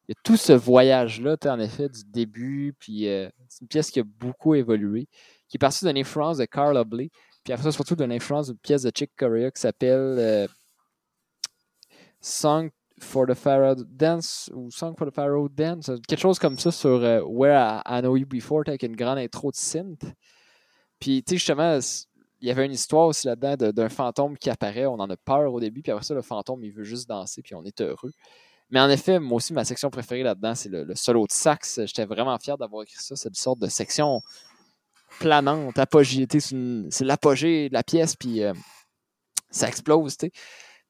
[0.08, 3.98] y a tout ce voyage-là, en effet, du début, puis euh, c'est une pièce qui
[3.98, 5.08] a beaucoup évolué,
[5.48, 7.10] qui est partie d'une influence de Carla Bley,
[7.42, 10.46] puis après ça, surtout d'une influence d'une pièce de Chick Corea qui s'appelle euh,
[12.20, 12.70] Song
[13.02, 17.00] for the Pharaoh Dance, ou Song for the Pharaoh Dance, quelque chose comme ça sur
[17.28, 20.04] Where I, Know You Before, avec une grande intro de synth.
[20.98, 21.78] Puis, tu sais, justement,
[22.40, 24.86] il y avait une histoire aussi là-dedans d'un fantôme qui apparaît.
[24.86, 27.42] On en a peur au début, puis après ça, le fantôme, il veut juste danser,
[27.42, 28.12] puis on est heureux.
[28.70, 31.80] Mais en effet, moi aussi, ma section préférée là-dedans, c'est le, solo de sax.
[31.84, 33.14] J'étais vraiment fier d'avoir écrit ça.
[33.16, 34.20] C'est une sorte de section
[35.20, 36.26] planante, apogée.
[36.30, 38.54] C'est l'apogée de la pièce, puis euh,
[39.50, 40.32] ça explose, tu sais.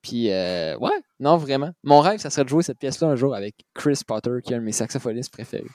[0.02, 1.72] Puis, euh, ouais, non, vraiment.
[1.84, 4.56] Mon rêve, ça serait de jouer cette pièce-là un jour avec Chris Potter, qui est
[4.56, 5.70] un de mes saxophonistes préférés.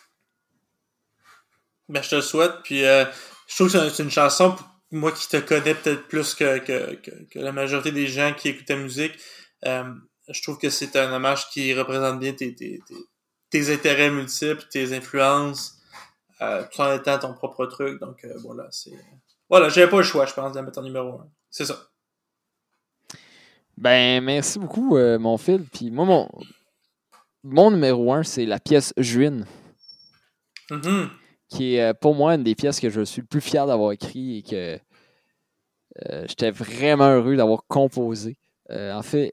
[1.88, 2.52] Ben, je te le souhaite.
[2.64, 3.06] Puis, euh,
[3.48, 4.56] je trouve que c'est une chanson
[4.92, 8.70] moi qui te connais peut-être plus que, que, que, la majorité des gens qui écoutent
[8.70, 9.18] la musique,
[9.66, 9.84] euh,
[10.30, 12.82] je trouve que c'est un hommage qui représente bien tes, tes,
[13.50, 15.78] tes, intérêts multiples, tes influences,
[16.40, 18.00] tout en étant ton propre truc.
[18.00, 18.94] Donc voilà, c'est.
[19.50, 21.30] Voilà, j'avais pas le choix, je pense, de la mettre en numéro un.
[21.50, 21.90] C'est ça.
[23.78, 25.64] Ben, merci beaucoup, euh, mon fil.
[25.72, 26.30] Puis moi, mon,
[27.44, 29.46] mon numéro un, c'est la pièce Juine.
[30.70, 31.08] Mm
[31.50, 33.92] qui est euh, pour moi une des pièces que je suis le plus fier d'avoir
[33.92, 34.80] écrit et que
[36.10, 38.38] euh, j'étais vraiment heureux d'avoir composé.
[38.70, 39.32] Euh, en fait,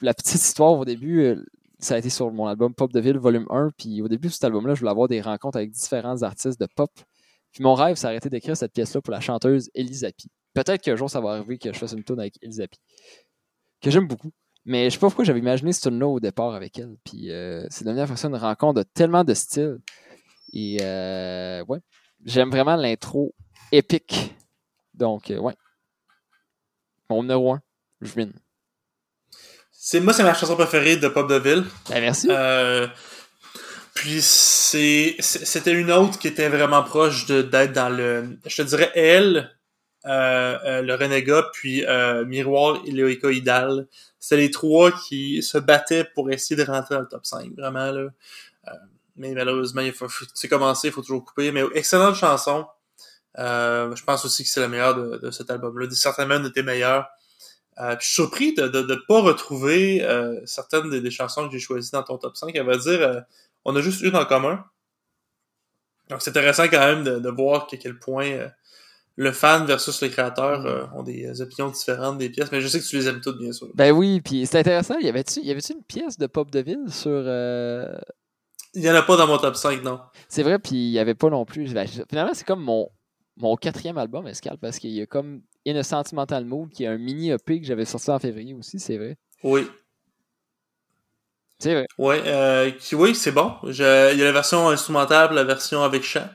[0.00, 1.36] la petite histoire au début,
[1.78, 3.70] ça a été sur mon album Pop de Ville, volume 1.
[3.78, 6.66] Puis au début de cet album-là, je voulais avoir des rencontres avec différents artistes de
[6.74, 6.90] pop.
[7.52, 10.28] Puis mon rêve, c'est arrêter d'écrire cette pièce-là pour la chanteuse Elisapi.
[10.54, 12.78] Peut-être qu'un jour, ça va arriver que je fasse une tourne avec Elisapi,
[13.82, 14.32] que j'aime beaucoup.
[14.64, 16.96] Mais je sais pas pourquoi j'avais imaginé ce tune-là au départ avec elle.
[17.04, 17.30] Puis
[17.70, 19.78] c'est devenu à une rencontre de tellement de styles.
[20.52, 21.78] Et euh, ouais,
[22.24, 23.34] j'aime vraiment l'intro
[23.70, 24.34] épique.
[24.94, 25.54] Donc, euh, ouais.
[27.08, 27.62] Mon numéro 1,
[28.02, 28.32] je win.
[29.70, 31.64] C'est, moi, c'est ma chanson préférée de Pop de Ville.
[31.88, 32.28] Ben, merci.
[32.30, 32.86] Euh,
[33.94, 38.38] puis c'est, c'était une autre qui était vraiment proche de, d'être dans le.
[38.46, 39.50] Je te dirais elle,
[40.04, 41.84] le Renégat, puis
[42.26, 43.86] Miroir et Léoïcoïdal.
[44.18, 47.52] C'était les trois qui se battaient pour essayer de rentrer dans le top 5.
[47.56, 48.08] Vraiment,
[49.16, 51.52] mais malheureusement, il faut, c'est commencé, il faut toujours couper.
[51.52, 52.66] Mais excellente chanson.
[53.38, 55.88] Euh, je pense aussi que c'est la meilleure de, cet album-là.
[55.90, 57.08] Certainement une de tes meilleures.
[57.80, 61.90] Euh, je suis surpris de ne pas retrouver euh, certaines des, chansons que j'ai choisies
[61.92, 62.54] dans ton top 5.
[62.54, 63.20] Elle va dire, euh,
[63.64, 64.64] on a juste une en commun.
[66.10, 68.50] Donc c'est intéressant quand même de, voir à quel point
[69.16, 72.50] le fan versus le créateur ont des opinions différentes des pièces.
[72.52, 73.68] Mais je sais que tu les aimes toutes, bien sûr.
[73.74, 74.98] Ben oui, puis c'est intéressant.
[74.98, 77.22] Y avait-tu y avait une pièce de Pop de Ville sur
[78.74, 80.00] il n'y en a pas dans mon top 5, non.
[80.28, 81.72] C'est vrai, puis il n'y avait pas non plus.
[81.74, 82.88] Ben, finalement, c'est comme mon,
[83.36, 86.88] mon quatrième album, Escal, parce qu'il y a comme In a Sentimental Mood, qui est
[86.88, 89.18] un mini EP que j'avais sorti en février aussi, c'est vrai.
[89.42, 89.68] Oui.
[91.58, 91.86] C'est vrai.
[91.98, 93.54] Ouais, euh, oui, c'est bon.
[93.64, 96.28] il y a la version instrumentale, la version avec chant.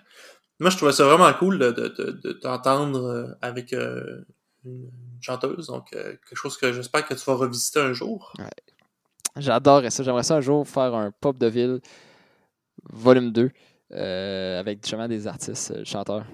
[0.59, 4.21] Moi, je trouvais ça vraiment cool de, de, de, t'entendre euh, avec euh,
[4.65, 4.89] une
[5.21, 5.67] chanteuse.
[5.67, 8.33] Donc, euh, quelque chose que j'espère que tu vas revisiter un jour.
[8.39, 8.45] Ouais.
[9.35, 10.03] J'adorerais ça.
[10.03, 11.79] J'aimerais ça un jour faire un pop de ville
[12.89, 13.51] volume 2,
[13.91, 16.25] euh, avec justement des artistes chanteurs.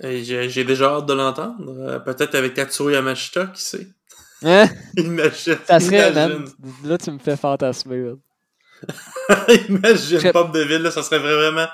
[0.00, 1.98] J'ai déjà hâte de l'entendre.
[2.04, 3.88] Peut-être avec Katsuro Yamashita, qui sait?
[4.44, 4.68] Hein?
[4.96, 5.58] imagine.
[5.66, 8.12] Ça serait, là, tu me fais fantasmer.
[9.68, 11.66] imagine, pop de ville, là, ça serait vraiment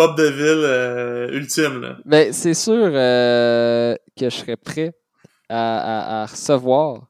[0.00, 1.82] pop de ville ultime.
[1.82, 1.96] Là.
[2.04, 4.92] Ben, c'est sûr que je serais prêt
[5.48, 7.08] à, à, recevoir.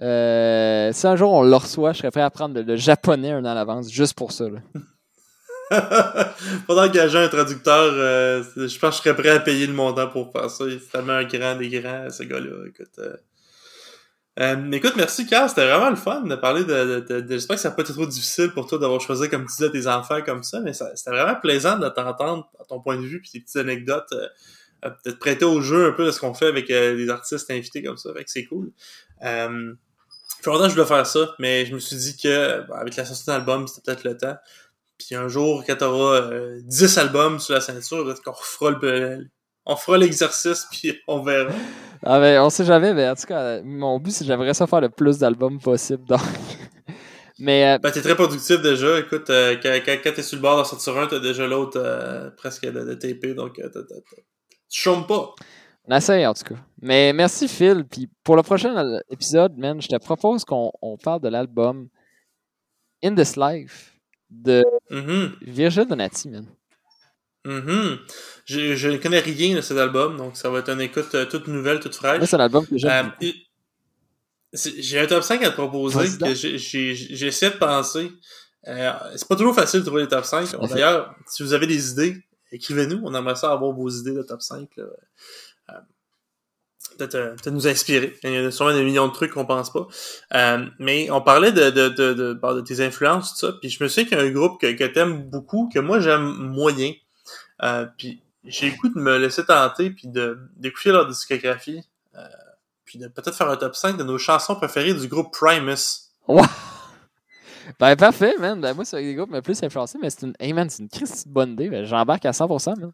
[0.00, 3.50] si un jour on le reçoit, je serais prêt à prendre le, japonais un an
[3.50, 4.48] à l'avance, juste pour ça.
[4.48, 4.60] Là.
[5.70, 10.08] Y a un traducteur, euh, je pense que je serais prêt à payer le montant
[10.08, 10.64] pour faire ça.
[10.68, 12.66] C'est tellement un grand des grands, ce gars-là.
[12.66, 12.98] Écoute,
[14.38, 14.56] euh...
[14.56, 17.00] Euh, écoute, merci Carl, c'était vraiment le fun de parler de...
[17.00, 19.46] de, de, J'espère que ça n'a pas été trop difficile pour toi d'avoir choisi, comme
[19.46, 22.96] tu disais, tes enfants comme ça, mais c'était vraiment plaisant de t'entendre à ton point
[22.96, 26.20] de vue, puis tes petites anecdotes, euh, peut-être prêter au jeu un peu de ce
[26.20, 28.72] qu'on fait avec les artistes invités comme ça, fait que c'est cool.
[29.24, 29.74] Euh,
[30.42, 33.04] fait longtemps que je voulais faire ça, mais je me suis dit que avec la
[33.04, 34.36] sortie d'un c'était peut-être le temps.
[34.98, 39.28] Puis un jour, quand t'auras euh, 10 albums sur la ceinture, qu'on refera le,
[39.66, 41.52] on fera l'exercice puis on verra.
[42.02, 44.80] Ah ben on sait jamais, mais en tout cas, mon but c'est j'aimerais ça faire
[44.80, 46.20] le plus d'albums possible donc.
[47.38, 50.56] mais euh, Ben t'es très productif déjà, écoute, euh, quand, quand, t'es sur le bord
[50.56, 53.60] d'en sortir un, t'as déjà l'autre euh, presque de, de donc
[54.70, 55.34] tu chômes pas.
[55.84, 56.60] On essaye en tout cas.
[56.80, 57.84] Mais merci Phil.
[57.84, 61.88] Puis pour le prochain épisode, man, je te propose qu'on parle de l'album
[63.02, 63.98] In This Life
[64.30, 66.46] de mm Virgil Donati, man.
[67.44, 67.96] Mm
[68.46, 71.46] Je ne connais rien de cet album, donc ça va être une écoute euh, toute
[71.48, 72.22] nouvelle, toute fraîche.
[72.24, 73.12] c'est un album que j'aime.
[73.22, 73.30] Euh,
[74.52, 78.10] j'ai un top 5 à te proposer que essayé de penser.
[78.68, 80.54] Euh, c'est pas toujours facile de trouver les top 5.
[80.68, 82.16] D'ailleurs, si vous avez des idées,
[82.52, 83.00] écrivez-nous.
[83.04, 84.68] On aimerait ça avoir vos idées de top 5.
[84.76, 84.84] Là.
[85.70, 88.16] Euh, peut-être nous inspirer.
[88.24, 89.86] Il y a sûrement des millions de trucs qu'on pense pas.
[90.34, 93.52] Euh, mais on parlait de, de, de, de, de, tes influences, tout ça.
[93.60, 96.00] Puis je me souviens qu'il y a un groupe que, que t'aimes beaucoup, que moi
[96.00, 96.92] j'aime moyen.
[97.62, 100.08] Euh, puis j'ai le goût de me laisser tenter, puis
[100.56, 101.82] d'écouter leur discographie.
[102.16, 102.26] Euh,
[102.84, 106.10] puis de peut-être faire un top 5 de nos chansons préférées du groupe Primus.
[106.26, 106.44] Wow!
[107.78, 108.60] Ben parfait, man.
[108.60, 110.34] Ben, moi, c'est des groupes me plus influencés, mais c'est une.
[110.40, 111.68] Hey man, c'est une Christie bonne idée.
[111.68, 112.92] Ben, J'embarque à 100%, man.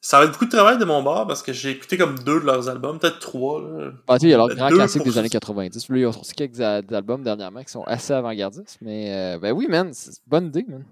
[0.00, 2.38] Ça va être beaucoup de travail de mon bord parce que j'ai écouté comme deux
[2.38, 3.62] de leurs albums, peut-être trois.
[3.62, 3.90] Là.
[4.06, 5.86] Ah, tu il y a leur grand classique des années 90.
[5.86, 8.76] Puis, ils ont sorti quelques albums dernièrement qui sont assez avant-gardistes.
[8.82, 10.84] Mais euh, ben oui, man, c'est une bonne idée, man.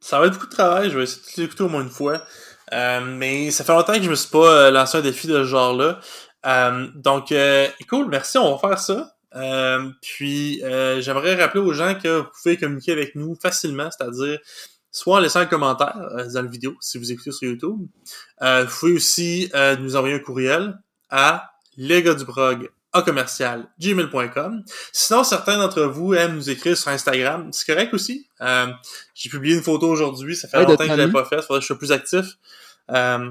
[0.00, 2.22] Ça va être beaucoup de travail, je vais essayer de l'écouter au moins une fois.
[2.72, 5.34] Euh, mais ça fait longtemps que je me suis pas euh, lancé un défi de
[5.34, 6.00] ce genre-là.
[6.46, 9.16] Euh, donc, euh, cool, merci, on va faire ça.
[9.36, 10.60] Euh, puis,
[11.00, 14.38] j'aimerais rappeler aux gens que vous pouvez communiquer avec nous facilement, c'est-à-dire
[14.92, 15.96] soit en laissant un commentaire
[16.32, 17.86] dans la vidéo si vous écoutez sur YouTube.
[18.40, 20.78] vous pouvez aussi nous envoyer un courriel
[21.10, 24.64] à les du prog à commercial gmail.com.
[24.92, 27.48] Sinon, certains d'entre vous aiment nous écrire sur Instagram.
[27.52, 28.26] C'est correct aussi.
[29.14, 30.36] J'ai publié une photo aujourd'hui.
[30.36, 31.36] Ça fait longtemps que je l'ai pas fait.
[31.36, 32.26] Il faudrait que je sois plus actif.
[32.90, 33.30] Euh,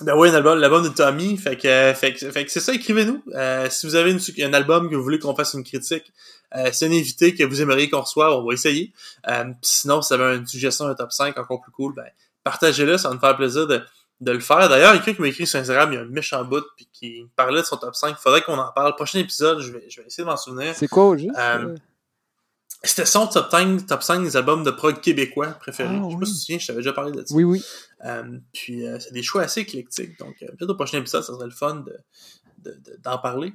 [0.00, 1.36] ben oui, un album, l'album de Tommy.
[1.36, 3.22] Fait que, fait que, fait que c'est ça, écrivez-nous.
[3.34, 6.12] Euh, si vous avez une, un album que vous voulez qu'on fasse une critique,
[6.56, 8.92] euh, c'est un invité que vous aimeriez qu'on reçoive, on va essayer.
[9.28, 12.06] Euh, sinon, si vous avez une suggestion un top 5 encore plus cool, ben,
[12.42, 13.82] partagez-le, ça va nous faire plaisir de,
[14.22, 14.68] de le faire.
[14.68, 17.22] D'ailleurs, quelqu'un qui m'a écrit sur Instagram, il y a un méchant bout, puis qui
[17.22, 18.10] me parlait de son top 5.
[18.10, 18.94] Il faudrait qu'on en parle.
[18.94, 20.74] Prochain épisode, je vais, je vais essayer de m'en souvenir.
[20.74, 21.36] C'est quoi au juste?
[21.36, 21.76] Euh,
[22.84, 26.00] c'était son top 5, top 5 des albums de prog québécois préférés.
[26.00, 27.34] Ah, je sais pas si tu te souviens, je t'avais déjà parlé de ça.
[27.34, 27.64] Oui, oui.
[28.04, 30.18] Euh, puis euh, c'est des choix assez éclectiques.
[30.18, 31.84] Donc, euh, peut-être au prochain épisode, ça serait le fun
[32.64, 33.52] de, d'en parler.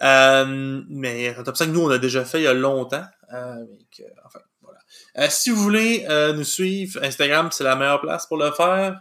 [0.00, 3.04] Mais un top 5, nous, on a déjà fait il y a longtemps.
[3.30, 4.40] Que, enfin.
[5.28, 9.00] Si vous voulez nous suivre, Instagram, c'est la meilleure place pour le faire.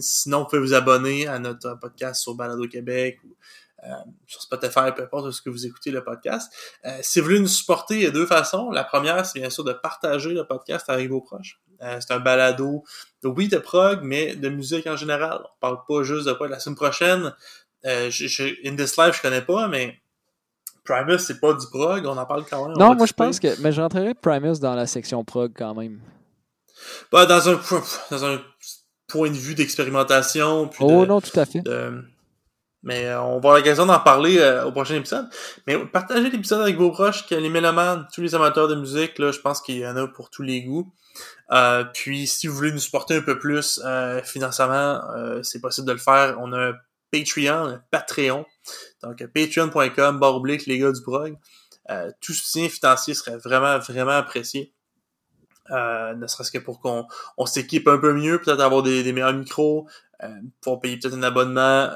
[0.00, 3.36] sinon, vous pouvez vous abonner à notre podcast sur Balado Québec ou
[3.84, 3.90] euh,
[4.26, 6.52] sur Spotify, peu importe ce que vous écoutez le podcast.
[6.84, 8.70] Euh, si vous voulez nous supporter, il y a deux façons.
[8.70, 11.60] La première, c'est bien sûr de partager le podcast avec vos proches.
[11.82, 12.84] Euh, c'est un balado
[13.24, 15.40] de oui de prog, mais de musique en général.
[15.42, 17.34] On parle pas juste de quoi la semaine prochaine.
[17.84, 20.00] Euh, je, In This Life, je connais pas, mais
[20.84, 22.76] Primus, c'est pas du prog, on en parle quand même.
[22.76, 23.60] Non, moi je pense que.
[23.62, 26.00] Mais j'entrerais Primus dans la section prog quand même.
[27.12, 27.60] Bah, dans un,
[28.10, 28.40] dans un
[29.06, 30.70] point de vue d'expérimentation.
[30.80, 31.62] Oh non, tout à fait.
[32.82, 35.28] Mais euh, on va avoir l'occasion d'en parler euh, au prochain épisode.
[35.66, 39.30] Mais partagez l'épisode avec vos proches, que les mélomanes, tous les amateurs de musique, là,
[39.30, 40.92] je pense qu'il y en a pour tous les goûts.
[41.52, 43.80] Euh, puis si vous voulez nous supporter un peu plus
[44.24, 45.00] financièrement,
[45.42, 46.36] c'est possible de le faire.
[46.40, 46.72] On a
[47.12, 48.44] Patreon, Patreon.
[49.02, 51.36] Donc patreon.com, barre les gars du prog.
[52.20, 54.72] tout soutien financier serait vraiment, vraiment apprécié.
[55.70, 57.06] ne serait-ce que pour qu'on
[57.36, 59.86] on, s'équipe un peu mieux, peut-être avoir des, des meilleurs micros,
[60.60, 61.88] pour payer peut-être un abonnement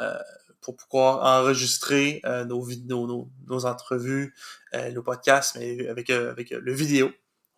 [0.67, 4.35] pour pouvoir enregistrer euh, nos, nos, nos, entrevues,
[4.75, 7.07] euh, nos podcasts, mais avec, euh, avec le vidéo.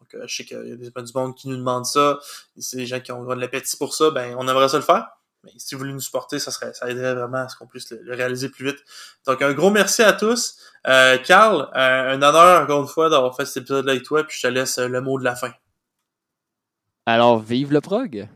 [0.01, 2.19] Donc, je sais qu'il y a des du monde qui nous demandent ça.
[2.59, 5.18] C'est des gens qui ont de l'appétit pour ça, ben on aimerait ça le faire.
[5.57, 8.15] Si vous voulez nous supporter, ça serait, ça aiderait vraiment à ce qu'on puisse le,
[8.15, 8.79] réaliser plus vite.
[9.27, 10.59] Donc, un gros merci à tous.
[10.87, 14.47] Euh, Carl, un honneur encore une fois d'avoir fait cet épisode-là avec toi, puis je
[14.47, 15.53] te laisse le mot de la fin.
[17.07, 18.29] Alors, vive le prog!